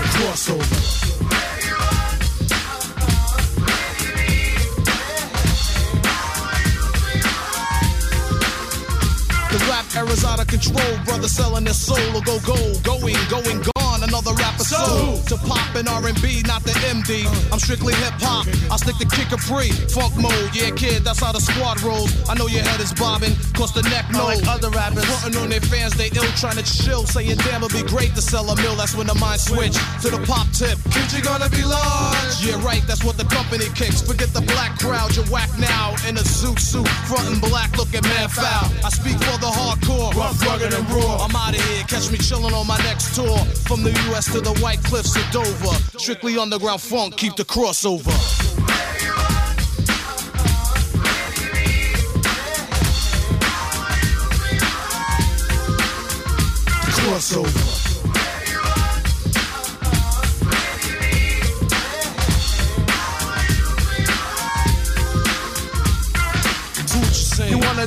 The 0.00 0.06
crossover. 0.14 0.79
Era's 10.10 10.24
out 10.24 10.40
of 10.40 10.46
control, 10.46 10.98
brother 11.04 11.28
selling 11.28 11.64
their 11.64 11.74
soul 11.74 12.16
or 12.16 12.22
go 12.22 12.38
gold, 12.44 12.82
going, 12.82 13.16
going, 13.28 13.69
Another 14.02 14.32
rapper 14.32 14.64
soul 14.64 15.18
to 15.28 15.36
pop 15.44 15.76
in 15.76 15.86
R&B, 15.86 16.42
not 16.48 16.64
the 16.64 16.72
MD. 16.88 17.28
I'm 17.52 17.58
strictly 17.58 17.92
hip 17.94 18.16
hop. 18.16 18.48
I 18.72 18.76
stick 18.76 18.96
to 18.96 19.04
kick 19.04 19.30
a 19.32 19.38
free, 19.38 19.70
funk 19.92 20.16
mode. 20.16 20.50
Yeah, 20.56 20.70
kid, 20.72 21.04
that's 21.04 21.20
how 21.20 21.32
the 21.32 21.40
squad 21.40 21.80
rolls. 21.82 22.08
I 22.28 22.34
know 22.34 22.48
your 22.48 22.62
head 22.64 22.80
is 22.80 22.92
bobbing, 22.94 23.36
cause 23.52 23.72
the 23.76 23.82
neck 23.92 24.08
knows. 24.10 24.40
Like 24.40 24.48
other 24.48 24.70
rappers, 24.70 25.04
frontin' 25.04 25.36
on 25.36 25.50
their 25.50 25.60
fans, 25.60 25.92
they 25.94 26.08
ill 26.16 26.24
trying 26.40 26.56
to 26.56 26.64
chill, 26.64 27.04
saying 27.04 27.36
damn, 27.44 27.62
it'd 27.62 27.76
be 27.76 27.84
great 27.86 28.16
to 28.16 28.22
sell 28.22 28.48
a 28.48 28.56
mill. 28.56 28.74
That's 28.74 28.96
when 28.96 29.06
the 29.06 29.14
mind 29.20 29.40
switch 29.40 29.76
to 30.00 30.08
the 30.08 30.20
pop 30.24 30.48
tip. 30.56 30.80
Kid, 30.90 31.12
you 31.12 31.20
gonna 31.20 31.52
be 31.52 31.62
large. 31.62 32.40
Yeah, 32.40 32.56
right. 32.64 32.82
That's 32.88 33.04
what 33.04 33.20
the 33.20 33.28
company 33.28 33.68
kicks. 33.76 34.00
Forget 34.00 34.32
the 34.32 34.42
black 34.42 34.78
crowd, 34.80 35.14
you're 35.14 35.28
whack 35.28 35.52
now 35.60 35.92
in 36.08 36.16
a 36.16 36.24
zoot 36.24 36.58
suit, 36.58 36.88
frontin' 37.04 37.38
black, 37.38 37.76
looking 37.76 38.02
man 38.08 38.32
foul. 38.32 38.72
I 38.80 38.88
speak 38.88 39.20
for 39.20 39.36
the 39.44 39.52
hardcore, 39.52 40.16
rough, 40.16 40.40
rugged, 40.40 40.72
and 40.72 40.88
raw. 40.88 41.20
I'm 41.20 41.36
out 41.36 41.52
of 41.52 41.60
here. 41.68 41.84
Catch 41.84 42.10
me 42.10 42.16
chillin' 42.16 42.56
on 42.56 42.66
my 42.66 42.78
next 42.88 43.14
tour. 43.14 43.38
From 43.68 43.82
the 43.82 43.89
U.S. 44.08 44.32
to 44.32 44.40
the 44.40 44.54
White 44.60 44.82
Cliffs 44.84 45.16
of 45.16 45.24
Dover. 45.30 45.98
Strictly 45.98 46.38
underground 46.38 46.80
funk, 46.80 47.16
keep 47.16 47.36
the 47.36 47.44
crossover. 47.44 48.10
Crossover. 56.96 57.69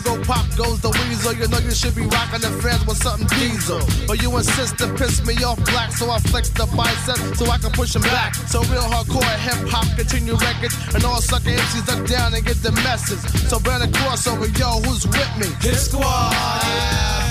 Go 0.04 0.22
pop 0.24 0.45
goes 0.56 0.80
the 0.82 0.89
weasel. 0.89 1.34
You 1.34 1.47
know 1.47 1.60
you 1.60 1.72
should 1.72 1.95
be 1.95 2.06
rocking 2.06 2.41
the 2.41 2.51
fans 2.62 2.86
with 2.86 2.97
something 2.97 3.28
diesel. 3.39 3.82
But 4.08 4.22
you 4.22 4.30
insist 4.36 4.78
to 4.80 4.88
piss 4.93 5.26
me 5.26 5.36
off 5.43 5.58
black, 5.66 5.91
so 5.91 6.10
I 6.12 6.20
flex 6.20 6.49
the 6.49 6.68
bicep 6.76 7.18
so 7.36 7.45
I 7.49 7.58
can 7.58 7.72
push 7.72 7.95
him 7.95 8.04
back. 8.04 8.36
So 8.36 8.62
real 8.70 8.84
hardcore 8.84 9.24
hip 9.39 9.68
hop 9.70 9.88
continue 9.97 10.36
records, 10.36 10.76
and 10.93 11.04
all 11.04 11.22
sucker 11.22 11.49
MCs 11.49 11.86
duck 11.88 12.06
down 12.08 12.34
and 12.34 12.45
get 12.45 12.58
the 12.62 12.72
message. 12.84 13.24
So 13.49 13.58
a 13.58 13.88
crossover, 13.88 14.47
yo, 14.60 14.80
who's 14.84 15.08
with 15.08 15.34
me? 15.39 15.47
Hit 15.62 15.76
squad. 15.76 17.23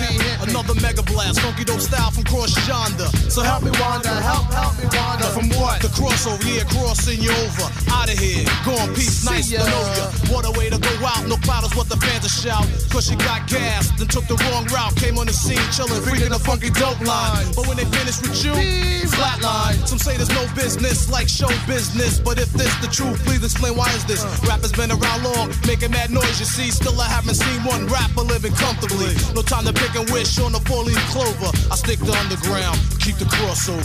Another 0.42 0.74
mega 0.82 1.02
blast, 1.02 1.38
funky 1.40 1.64
dope 1.64 1.80
style 1.80 2.10
from 2.10 2.24
cross 2.24 2.50
yonder. 2.66 3.06
So 3.30 3.42
help 3.42 3.62
me 3.62 3.70
wander, 3.78 4.10
help, 4.10 4.50
help 4.50 4.74
me 4.74 4.90
wander. 4.90 5.30
From 5.30 5.48
what? 5.54 5.80
The 5.80 5.88
crossover, 5.94 6.42
yeah, 6.42 6.66
crossing 6.66 7.22
you 7.22 7.30
over. 7.30 7.70
Out 7.94 8.10
of 8.10 8.18
here, 8.18 8.42
gone 8.66 8.90
peace, 8.94 9.24
nice 9.24 9.50
to 9.54 9.62
know 9.62 9.86
ya. 9.94 10.10
What 10.34 10.42
a 10.42 10.52
way 10.58 10.68
to 10.68 10.78
go 10.78 10.92
out, 11.06 11.22
no 11.30 11.36
cloud 11.46 11.62
is 11.62 11.74
what 11.78 11.88
the 11.88 11.96
fans 11.96 12.26
are 12.26 12.36
shout. 12.42 12.66
Cause 12.90 13.08
you 13.08 13.16
got 13.22 13.46
gassed, 13.46 13.96
then 13.98 14.08
took 14.08 14.26
the 14.26 14.34
wrong 14.50 14.66
route. 14.66 14.96
Came 14.96 15.16
on 15.16 15.26
the 15.26 15.32
scene, 15.32 15.62
chillin', 15.70 16.02
freaking 16.02 16.34
the 16.34 16.42
funky 16.42 16.70
dope 16.70 17.00
line. 17.06 17.46
But 17.54 17.70
when 17.70 17.76
they 17.76 17.86
finish 17.94 18.18
with 18.18 18.34
you, 18.42 18.52
flatline. 19.14 19.78
Some 19.86 19.98
say 19.98 20.16
there's 20.16 20.34
no 20.34 20.42
business 20.58 21.06
like 21.10 21.28
show 21.28 21.50
business. 21.70 22.18
But 22.18 22.38
if 22.42 22.50
this 22.52 22.74
the 22.82 22.88
truth, 22.90 23.22
please 23.24 23.44
explain 23.44 23.76
why 23.76 23.88
is 23.94 24.04
this? 24.06 24.26
Rappers 24.42 24.72
been 24.72 24.90
around 24.90 25.22
long, 25.22 25.54
making 25.66 25.92
mad 25.92 26.10
noise, 26.10 26.40
you 26.42 26.46
see. 26.50 26.70
Still, 26.70 26.98
I 27.00 27.06
haven't 27.06 27.38
seen 27.38 27.62
one 27.62 27.86
rapper 27.86 28.26
living 28.26 28.52
comfortably. 28.58 29.14
No 29.34 29.42
time 29.42 29.64
to 29.70 29.72
pick 29.72 29.94
and 29.94 30.08
wish 30.10 30.31
on 30.40 30.54
a 30.54 30.60
four 30.60 30.84
leaf 30.84 30.96
clover. 31.10 31.50
I 31.70 31.76
stick 31.76 31.98
to 31.98 32.12
underground, 32.12 32.78
keep 33.00 33.16
the 33.16 33.24
crossover. 33.24 33.82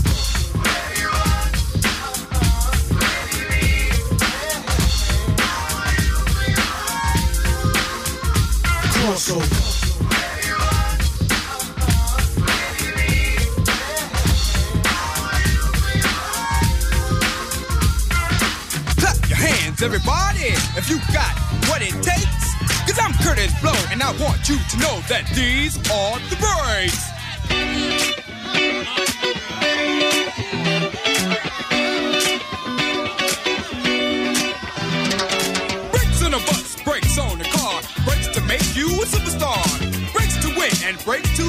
Crossover. 8.93 9.75
Clap 18.97 19.29
your 19.29 19.37
hands, 19.37 19.81
everybody, 19.81 20.53
if 20.77 20.89
you 20.89 20.97
got 21.13 21.33
what 21.67 21.81
it 21.81 21.93
takes. 22.03 22.36
Cause 22.67 22.99
I'm 23.01 23.13
Curtis 23.23 23.53
Blow, 23.61 23.73
and 23.91 24.01
I 24.01 24.11
want 24.19 24.47
you 24.49 24.57
to 24.57 24.77
know 24.77 24.99
that 25.07 25.25
these 25.35 25.77
are 25.91 26.19
the 26.29 26.37
breaks. 26.37 27.07
Brakes 35.91 36.23
on 36.23 36.33
a 36.33 36.39
bus, 36.39 36.75
brakes 36.83 37.17
on 37.17 37.41
a 37.41 37.45
car, 37.45 37.81
brakes 38.05 38.27
to 38.29 38.41
make 38.41 38.75
you 38.75 38.87
a 38.87 39.05
superstar, 39.05 39.63
brakes 40.13 40.37
to 40.41 40.49
win 40.57 40.71
and 40.83 41.03
brakes 41.05 41.35
to 41.37 41.46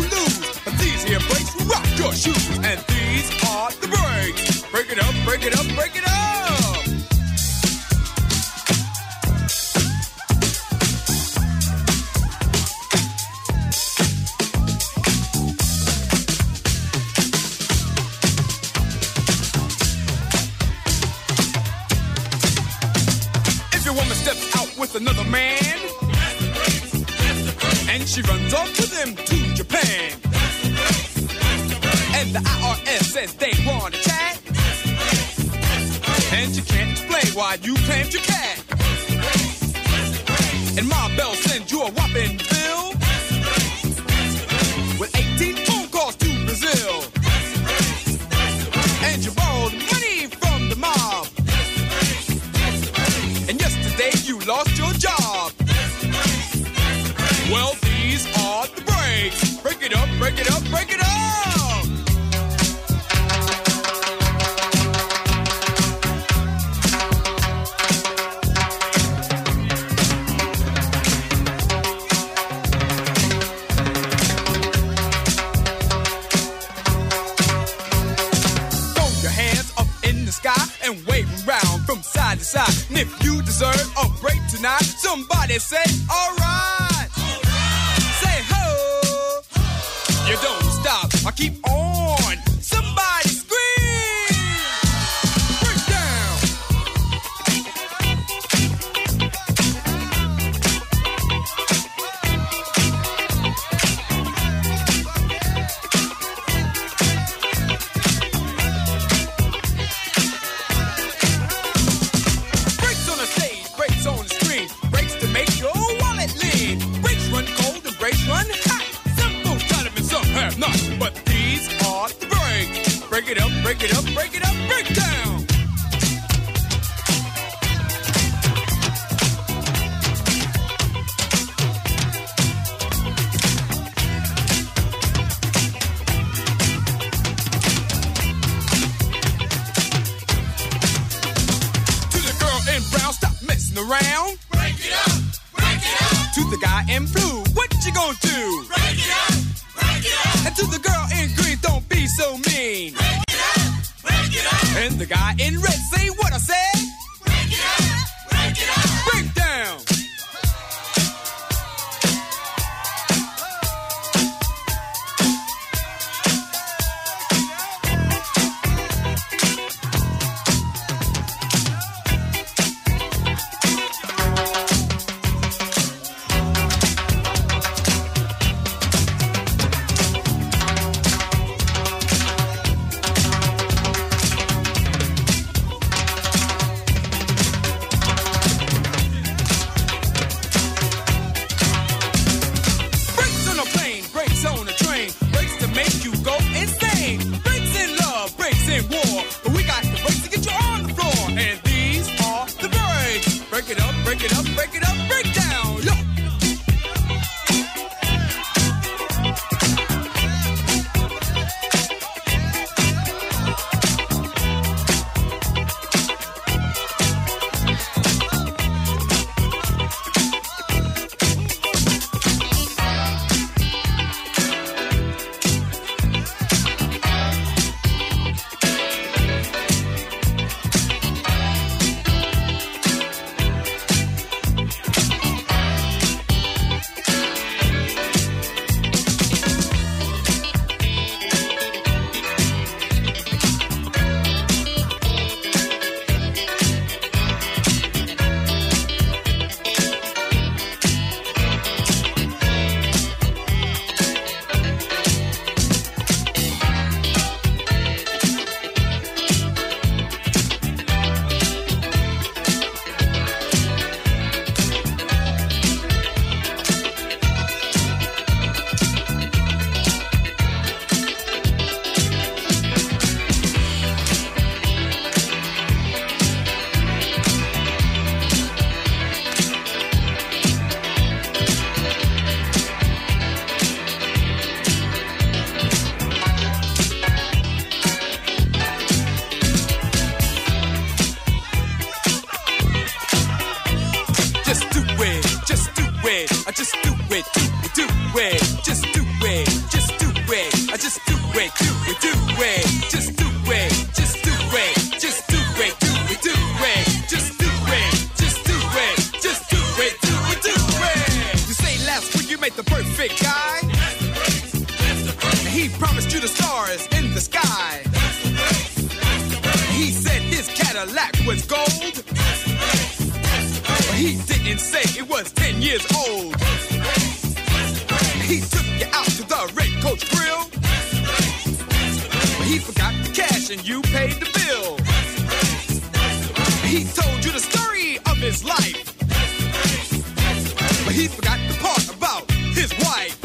he 340.98 341.06
forgot 341.06 341.38
the 341.46 341.54
part 341.60 341.88
about 341.96 342.28
his 342.58 342.72
wife. 342.80 343.16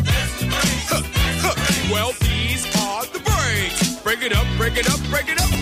Huh, 0.89 1.01
huh. 1.41 1.91
Well, 1.91 2.11
these 2.21 2.65
are 2.78 3.03
the 3.05 3.19
breaks. 3.19 3.99
Break 4.03 4.21
it 4.21 4.32
up, 4.32 4.45
break 4.57 4.78
it 4.78 4.88
up, 4.88 4.99
break 5.09 5.28
it 5.28 5.41
up. 5.41 5.53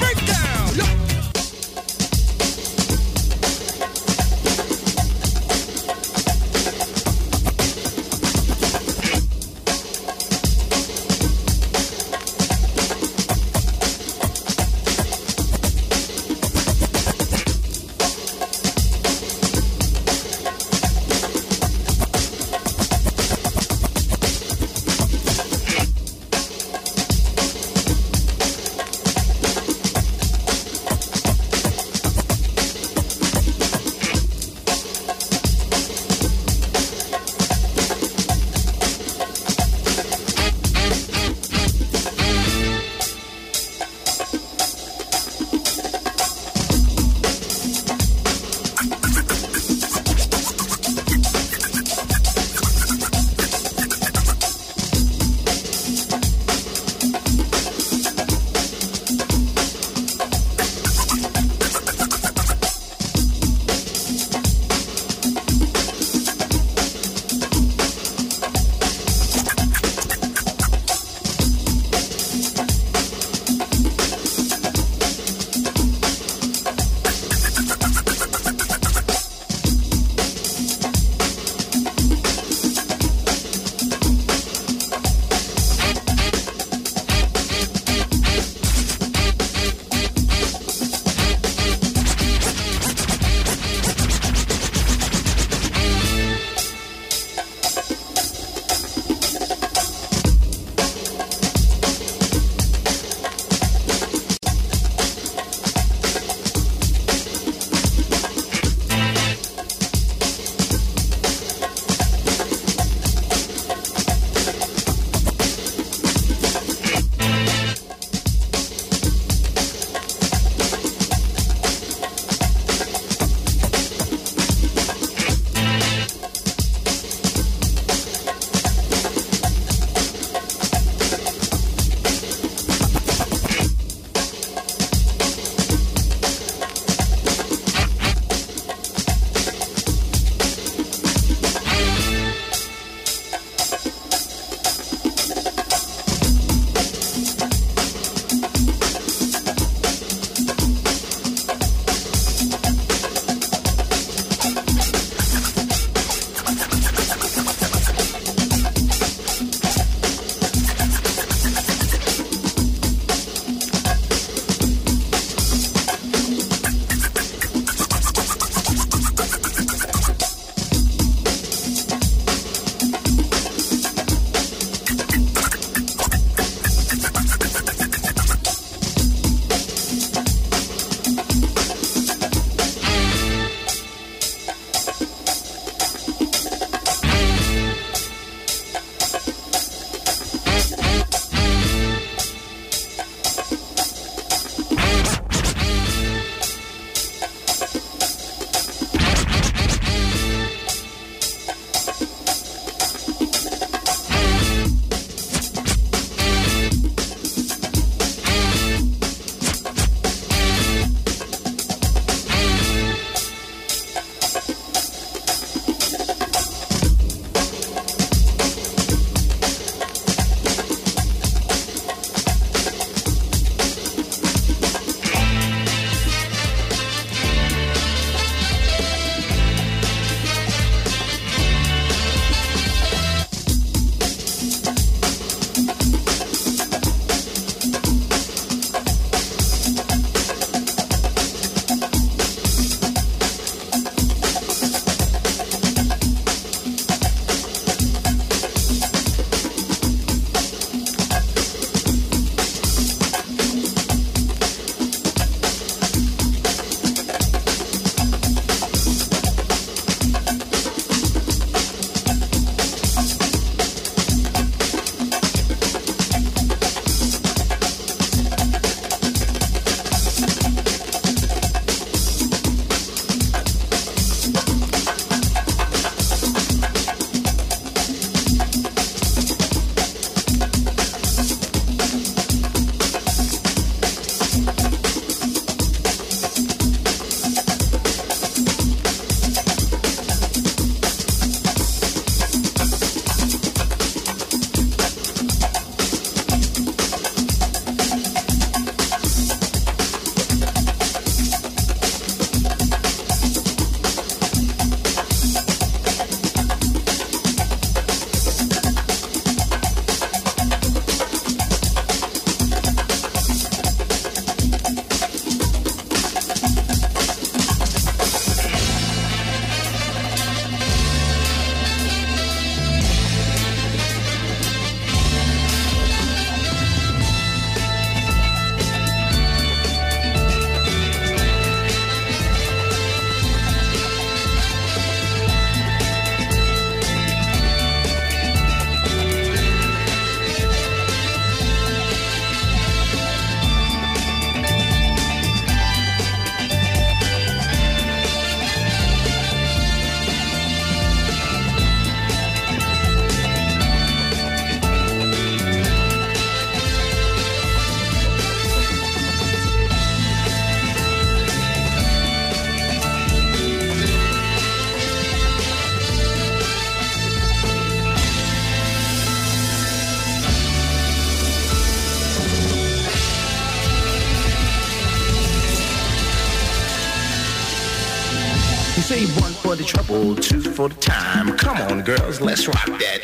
Trouble, 379.91 380.15
two 380.15 380.41
for 380.41 380.69
the 380.69 380.75
time. 380.75 381.37
Come 381.37 381.57
on, 381.57 381.81
girls, 381.81 382.21
let's 382.21 382.47
rock 382.47 382.65
that. 382.65 383.01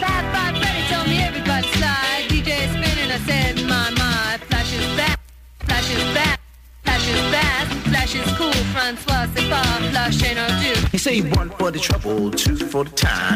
Five, 0.00 0.32
five, 0.32 0.56
Freddy 0.58 0.82
told 0.90 1.08
me 1.08 1.18
everybody 1.22 1.66
slide. 1.68 2.24
DJ 2.28 2.68
spinning, 2.68 3.10
I 3.10 3.18
said, 3.26 3.56
my, 3.66 3.90
my. 3.90 4.38
Flash 4.48 4.72
is 4.74 4.96
back, 4.96 5.20
flash 5.60 5.90
is 5.90 6.14
back. 6.14 6.40
Flash 6.84 7.08
is 7.08 7.20
fast, 7.32 7.72
flash 7.88 8.14
is 8.14 8.32
cool. 8.36 8.52
Francois, 8.72 9.26
c'est 9.34 9.48
pas 9.48 9.62
flash 9.90 10.22
ain't 10.22 10.36
no 10.36 10.46
do. 10.60 10.88
You 10.92 10.98
say 10.98 11.20
one 11.20 11.50
for 11.50 11.70
the 11.70 11.78
trouble, 11.78 12.30
two 12.30 12.56
for 12.56 12.84
the 12.84 12.90
time. 12.90 13.33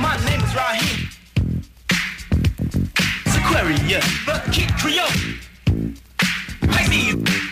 My 0.00 0.16
name 0.24 0.40
is 0.40 0.54
Raheem. 0.54 1.08
Aquarius, 3.26 4.04
the 4.26 4.42
kid 4.50 4.70
Creole. 4.78 5.10
Pisces. 6.68 7.14
Cowboy. 7.14 7.49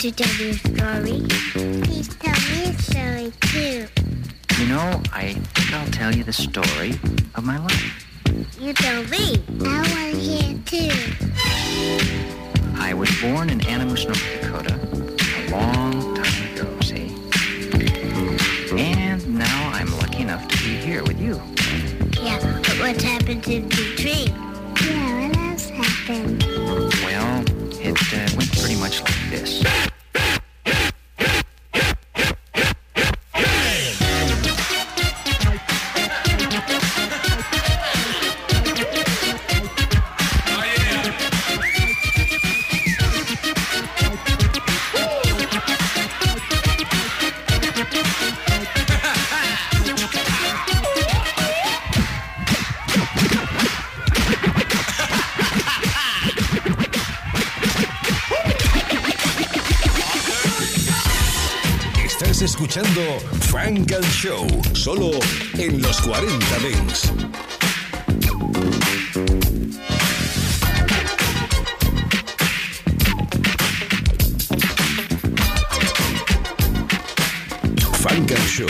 Why 0.00 0.08
don't 0.08 0.18
you 0.18 0.24
tell 0.24 0.34
me 0.38 0.48
a 0.48 0.54
story? 0.54 1.20
Please 1.82 2.08
tell 2.08 2.32
me 2.32 2.58
a 2.64 2.72
story 2.80 3.32
too. 3.42 3.86
You 4.58 4.68
know, 4.68 5.02
I 5.12 5.34
think 5.34 5.74
I'll 5.74 5.90
tell 5.90 6.16
you 6.16 6.24
the 6.24 6.32
story 6.32 6.92
of 7.34 7.44
my 7.44 7.58
life. 7.58 8.06
You 8.58 8.72
tell 8.72 9.04
me. 9.04 9.44
I 9.60 9.76
want 9.92 10.14
to 10.14 10.18
hear 10.18 10.58
too. 10.64 10.88
I 12.78 12.94
was 12.94 13.10
born 13.20 13.50
in 13.50 13.60
Animus, 13.66 14.06
North 14.06 14.40
Dakota, 14.40 14.74
a 15.36 15.50
long 15.50 16.14
time 16.14 16.54
ago, 16.54 16.80
see? 16.80 17.14
And 18.78 19.38
now 19.38 19.70
I'm 19.74 19.94
lucky 19.98 20.22
enough 20.22 20.48
to 20.48 20.56
be 20.64 20.76
here 20.76 21.02
with 21.02 21.20
you. 21.20 21.38
Yeah, 22.22 22.40
but 22.40 22.78
what 22.80 23.02
happened 23.02 23.46
in 23.46 23.68
between? 23.68 24.28
Yeah, 24.28 24.39
Show, 64.20 64.46
solo 64.74 65.18
en 65.56 65.80
los 65.80 65.98
40 66.02 66.58
Dents. 66.58 67.10
Frank 78.02 78.30
and 78.30 78.38
Show 78.40 78.66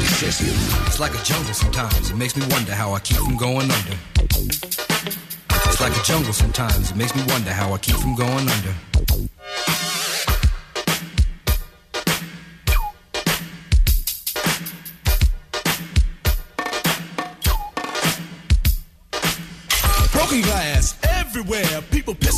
session. 0.00 0.48
It's 0.86 0.98
like 0.98 1.12
a 1.12 1.22
jungle 1.22 1.52
sometimes. 1.52 2.10
It 2.10 2.16
makes 2.16 2.34
me 2.34 2.46
wonder 2.48 2.72
how 2.72 2.94
I 2.94 3.00
keep 3.00 3.18
from 3.18 3.36
going 3.36 3.70
under. 3.70 3.98
It's 5.68 5.80
like 5.82 5.94
a 5.94 6.02
jungle 6.02 6.32
sometimes. 6.32 6.92
It 6.92 6.96
makes 6.96 7.14
me 7.14 7.22
wonder 7.28 7.52
how 7.52 7.74
I 7.74 7.76
keep 7.76 7.96
from 7.96 8.16
going 8.16 8.48
under. 8.48 8.74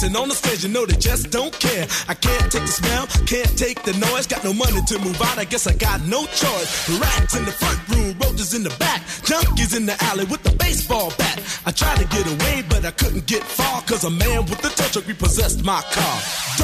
Dancing 0.05 0.21
on 0.21 0.29
the 0.29 0.35
stage, 0.35 0.65
you 0.65 0.71
know 0.71 0.87
they 0.87 0.97
just 0.97 1.31
don't 1.31 1.53
care. 1.59 1.87
I 2.09 2.15
can't 2.15 2.53
take 2.53 2.63
the 2.63 2.69
smell, 2.69 3.07
can't 3.27 3.59
take 3.59 3.83
the 3.83 3.93
noise. 3.95 4.27
Got 4.27 4.45
no 4.45 4.53
money 4.53 4.81
to 4.87 4.99
move 4.99 5.21
out, 5.23 5.39
I 5.39 5.45
guess 5.45 5.67
I 5.67 5.75
got 5.75 6.01
no 6.07 6.27
choice. 6.27 7.01
Rats 7.01 7.37
in 7.37 7.45
the 7.45 7.53
front 7.53 7.79
room, 7.89 8.17
roaches 8.21 8.55
in 8.55 8.63
the 8.63 8.75
back, 8.79 9.03
junkies 9.25 9.77
in 9.77 9.87
the 9.87 9.97
alley 10.05 10.25
with 10.25 10.43
the 10.43 10.53
baseball 10.57 11.13
bat. 11.19 11.41
I 11.67 11.71
tried 11.71 11.99
to 11.99 12.07
get 12.07 12.27
away, 12.27 12.65
but 12.69 12.85
I 12.85 12.91
couldn't 12.91 13.27
get 13.27 13.43
far, 13.43 13.83
cause 13.83 14.05
a 14.05 14.11
man 14.11 14.43
with 14.47 14.65
a 14.65 14.69
tow 14.69 14.89
truck 14.89 15.07
repossessed 15.07 15.65
my 15.65 15.83
car. 15.93 16.64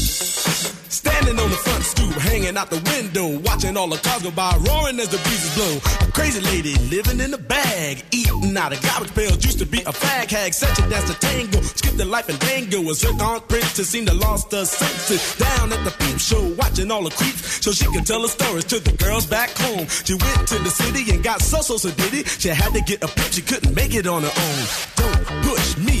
Standing 0.21 1.39
on 1.39 1.49
the 1.49 1.55
front 1.55 1.83
stoop, 1.83 2.13
hanging 2.13 2.55
out 2.55 2.69
the 2.69 2.81
window, 2.93 3.39
watching 3.39 3.75
all 3.75 3.87
the 3.87 3.97
cars 3.97 4.21
go 4.21 4.29
by, 4.31 4.55
roaring 4.69 4.99
as 4.99 5.09
the 5.09 5.17
breezes 5.17 5.55
blow. 5.55 5.77
A 6.07 6.11
crazy 6.11 6.41
lady 6.41 6.75
living 6.93 7.19
in 7.19 7.33
a 7.33 7.37
bag, 7.37 8.03
eating 8.11 8.55
out 8.55 8.71
of 8.71 8.81
garbage 8.83 9.13
pails. 9.15 9.43
Used 9.43 9.59
to 9.59 9.65
be 9.65 9.79
a 9.79 9.91
fag 9.91 10.29
hag, 10.29 10.53
such 10.53 10.77
a 10.77 10.87
dance 10.89 11.11
to 11.11 11.19
tango. 11.19 11.59
Skipped 11.61 11.97
the 11.97 12.05
life 12.05 12.29
and 12.29 12.39
dango, 12.39 12.79
and 12.79 12.95
Sir 12.95 13.09
Aunt 13.19 13.47
Princess 13.47 13.89
seemed 13.89 14.07
to 14.09 14.13
lost 14.13 14.51
her 14.51 14.65
senses. 14.65 15.37
Down 15.37 15.73
at 15.73 15.83
the 15.83 15.91
peep 15.91 16.19
show, 16.19 16.53
watching 16.55 16.91
all 16.91 17.03
the 17.03 17.11
creeps, 17.11 17.63
so 17.65 17.71
she 17.71 17.85
could 17.85 18.05
tell 18.05 18.21
her 18.21 18.27
stories 18.27 18.65
to 18.65 18.79
the 18.79 18.91
girls 19.03 19.25
back 19.25 19.49
home. 19.57 19.87
She 19.87 20.13
went 20.13 20.47
to 20.49 20.59
the 20.59 20.69
city 20.69 21.09
and 21.11 21.23
got 21.23 21.41
so 21.41 21.61
so 21.61 21.77
so 21.77 21.89
did 21.89 22.13
it. 22.13 22.27
She 22.27 22.49
had 22.49 22.73
to 22.73 22.81
get 22.81 23.03
a 23.03 23.07
pimp, 23.07 23.31
she 23.31 23.41
couldn't 23.41 23.73
make 23.75 23.95
it 23.95 24.05
on 24.05 24.21
her 24.21 24.35
own. 24.37 24.63
Don't 24.97 25.25
push 25.49 25.77
me, 25.77 26.00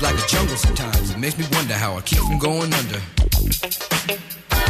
It's 0.00 0.04
like 0.04 0.14
a 0.14 0.28
jungle 0.28 0.56
sometimes. 0.56 1.10
It 1.10 1.18
makes 1.18 1.36
me 1.36 1.44
wonder 1.50 1.74
how 1.74 1.96
I 1.96 2.00
keep 2.02 2.20
from 2.20 2.38
going 2.38 2.72
under. 2.72 3.00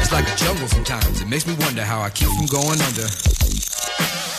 It's 0.00 0.10
like 0.10 0.26
a 0.26 0.36
jungle 0.36 0.68
sometimes. 0.68 1.20
It 1.20 1.28
makes 1.28 1.46
me 1.46 1.54
wonder 1.60 1.84
how 1.84 2.00
I 2.00 2.08
keep 2.08 2.28
from 2.28 2.46
going 2.46 2.80
under. 2.80 3.04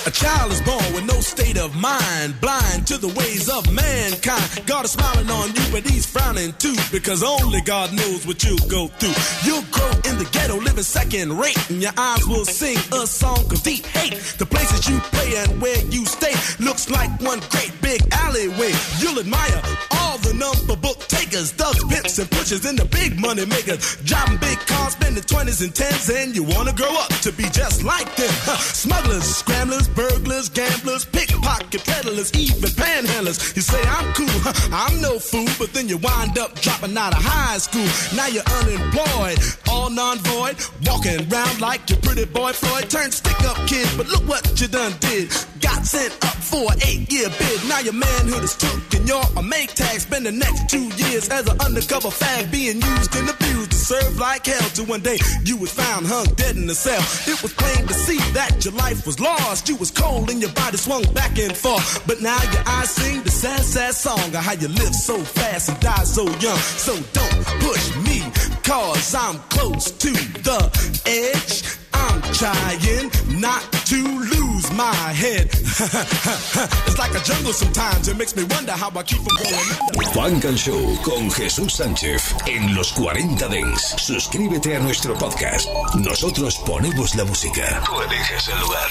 A 0.07 0.11
child 0.11 0.51
is 0.51 0.59
born 0.61 0.81
with 0.95 1.05
no 1.05 1.13
state 1.21 1.59
of 1.59 1.75
mind, 1.75 2.41
blind 2.41 2.87
to 2.87 2.97
the 2.97 3.09
ways 3.09 3.49
of 3.49 3.71
mankind. 3.71 4.65
God 4.65 4.85
is 4.85 4.93
smiling 4.93 5.29
on 5.29 5.49
you, 5.49 5.61
but 5.71 5.87
he's 5.87 6.07
frowning 6.07 6.53
too, 6.53 6.73
because 6.91 7.21
only 7.21 7.61
God 7.61 7.93
knows 7.93 8.25
what 8.25 8.43
you'll 8.43 8.57
go 8.67 8.87
through. 8.87 9.13
You'll 9.45 9.69
grow 9.69 9.91
in 10.09 10.17
the 10.17 10.27
ghetto, 10.31 10.57
living 10.57 10.81
second 10.81 11.37
rate, 11.37 11.69
and 11.69 11.83
your 11.83 11.93
eyes 11.97 12.25
will 12.25 12.45
sing 12.45 12.77
a 12.93 13.05
song 13.05 13.45
of 13.53 13.61
deep 13.61 13.85
hate. 13.85 14.17
The 14.39 14.45
places 14.47 14.89
you 14.89 14.97
play 15.13 15.37
and 15.37 15.61
where 15.61 15.85
you 15.85 16.03
stay 16.07 16.33
looks 16.65 16.89
like 16.89 17.11
one 17.21 17.41
great 17.51 17.79
big 17.79 18.01
alleyway. 18.11 18.73
You'll 18.97 19.19
admire 19.19 19.61
the 20.21 20.33
number 20.33 20.75
book 20.75 20.99
takers, 21.07 21.51
thugs, 21.51 21.83
pimps, 21.85 22.19
and 22.19 22.29
pushers, 22.31 22.65
and 22.65 22.77
the 22.77 22.85
big 22.85 23.19
money 23.19 23.45
makers. 23.45 23.97
Driving 24.03 24.37
big 24.37 24.57
cars, 24.65 24.93
spending 24.93 25.23
20s 25.23 25.61
and 25.63 25.73
10s, 25.73 26.09
and 26.09 26.35
you 26.35 26.43
wanna 26.43 26.73
grow 26.73 26.93
up 26.97 27.09
to 27.25 27.31
be 27.31 27.43
just 27.49 27.83
like 27.83 28.09
them. 28.15 28.31
Smugglers, 28.57 29.23
scramblers, 29.23 29.87
burglars, 29.87 30.49
gamblers, 30.49 31.05
pickpocket 31.05 31.83
peddlers, 31.85 32.33
even 32.33 32.69
panhandlers. 32.71 33.55
You 33.55 33.61
say 33.61 33.81
I'm 33.87 34.11
cool, 34.13 34.35
huh, 34.45 34.53
I'm 34.73 35.01
no 35.01 35.19
fool, 35.19 35.47
but 35.57 35.73
then 35.73 35.87
you 35.87 35.97
wind 35.97 36.37
up 36.37 36.59
dropping 36.59 36.97
out 36.97 37.13
of 37.15 37.23
high 37.23 37.57
school. 37.57 37.87
Now 38.15 38.27
you're 38.27 38.49
unemployed, 38.61 39.39
all 39.69 39.89
non-void, 39.89 40.57
walking 40.85 41.19
around 41.31 41.61
like 41.61 41.89
your 41.89 41.99
pretty 41.99 42.25
boy 42.25 42.53
Floyd. 42.53 42.89
Turned 42.89 43.13
stick-up 43.13 43.57
kid, 43.67 43.87
but 43.97 44.07
look 44.07 44.27
what 44.27 44.59
you 44.59 44.67
done 44.67 44.93
did. 44.99 45.29
Got 45.61 45.85
sent 45.85 46.13
up 46.25 46.35
for 46.35 46.71
an 46.71 46.79
eight-year 46.87 47.29
bid. 47.29 47.59
Now 47.67 47.79
your 47.79 47.93
manhood 47.93 48.43
is 48.43 48.55
took 48.55 48.93
and 48.95 49.07
you're 49.07 49.23
a 49.37 49.43
make 49.43 49.73
tag. 49.73 49.99
Spend 49.99 50.25
the 50.25 50.31
next 50.31 50.69
two 50.69 50.87
years 51.03 51.29
as 51.29 51.47
an 51.47 51.59
undercover 51.59 52.09
fag, 52.09 52.51
being 52.51 52.81
used 52.81 53.15
and 53.15 53.29
abused 53.29 53.71
to 53.71 53.77
serve 53.77 54.17
like 54.17 54.45
hell. 54.45 54.69
Till 54.73 54.85
one 54.85 55.01
day 55.01 55.17
you 55.43 55.57
was 55.57 55.71
found 55.71 56.05
hung 56.07 56.25
dead 56.35 56.55
in 56.55 56.69
a 56.69 56.73
cell. 56.75 57.01
It 57.31 57.41
was 57.43 57.53
plain 57.53 57.87
to 57.87 57.93
see 57.93 58.19
that 58.33 58.63
your 58.63 58.73
life 58.75 59.05
was 59.05 59.19
lost. 59.19 59.67
You 59.67 59.75
was 59.75 59.91
cold 59.91 60.29
and 60.29 60.41
your 60.41 60.51
body 60.51 60.77
swung 60.77 61.03
back 61.13 61.37
and 61.37 61.55
forth. 61.55 62.07
But 62.07 62.21
now 62.21 62.41
your 62.51 62.63
eyes 62.65 62.89
sing 62.89 63.23
the 63.23 63.31
sad, 63.31 63.61
sad 63.61 63.93
song 63.93 64.19
of 64.19 64.35
how 64.35 64.53
you 64.53 64.69
live 64.69 64.95
so 64.95 65.17
fast 65.19 65.69
and 65.69 65.79
die 65.79 66.03
so 66.03 66.23
young. 66.39 66.57
So 66.57 66.93
don't 67.13 67.45
push 67.59 67.95
me, 68.07 68.23
cause 68.63 69.13
I'm 69.15 69.39
close 69.49 69.91
to 69.91 70.11
the 70.11 70.59
edge. 71.05 71.88
I'm 71.99 72.21
trying 72.33 73.11
not 73.39 73.61
to 73.91 74.01
lose 74.35 74.71
my 74.73 74.93
head. 75.13 75.47
it's 76.87 76.97
like 76.97 77.13
a 77.15 77.23
jungle 77.23 77.53
sometimes. 77.53 78.07
It 78.07 78.17
makes 78.17 78.35
me 78.35 78.43
wonder 78.43 78.71
how 78.73 78.89
I 78.95 79.03
keep 79.03 79.19
from 79.19 79.35
going. 79.37 80.09
Funk 80.13 80.57
Show 80.57 80.97
con 81.03 81.29
Jesús 81.31 81.73
Sánchez 81.73 82.35
en 82.47 82.75
los 82.75 82.91
40 82.93 83.47
Dents. 83.47 83.95
Suscríbete 83.97 84.75
a 84.75 84.79
nuestro 84.79 85.15
podcast. 85.15 85.67
Nosotros 85.95 86.57
ponemos 86.65 87.15
la 87.15 87.25
música. 87.25 87.81
Tú 87.85 88.01
eliges 88.01 88.47
el 88.47 88.59
lugar. 88.59 88.89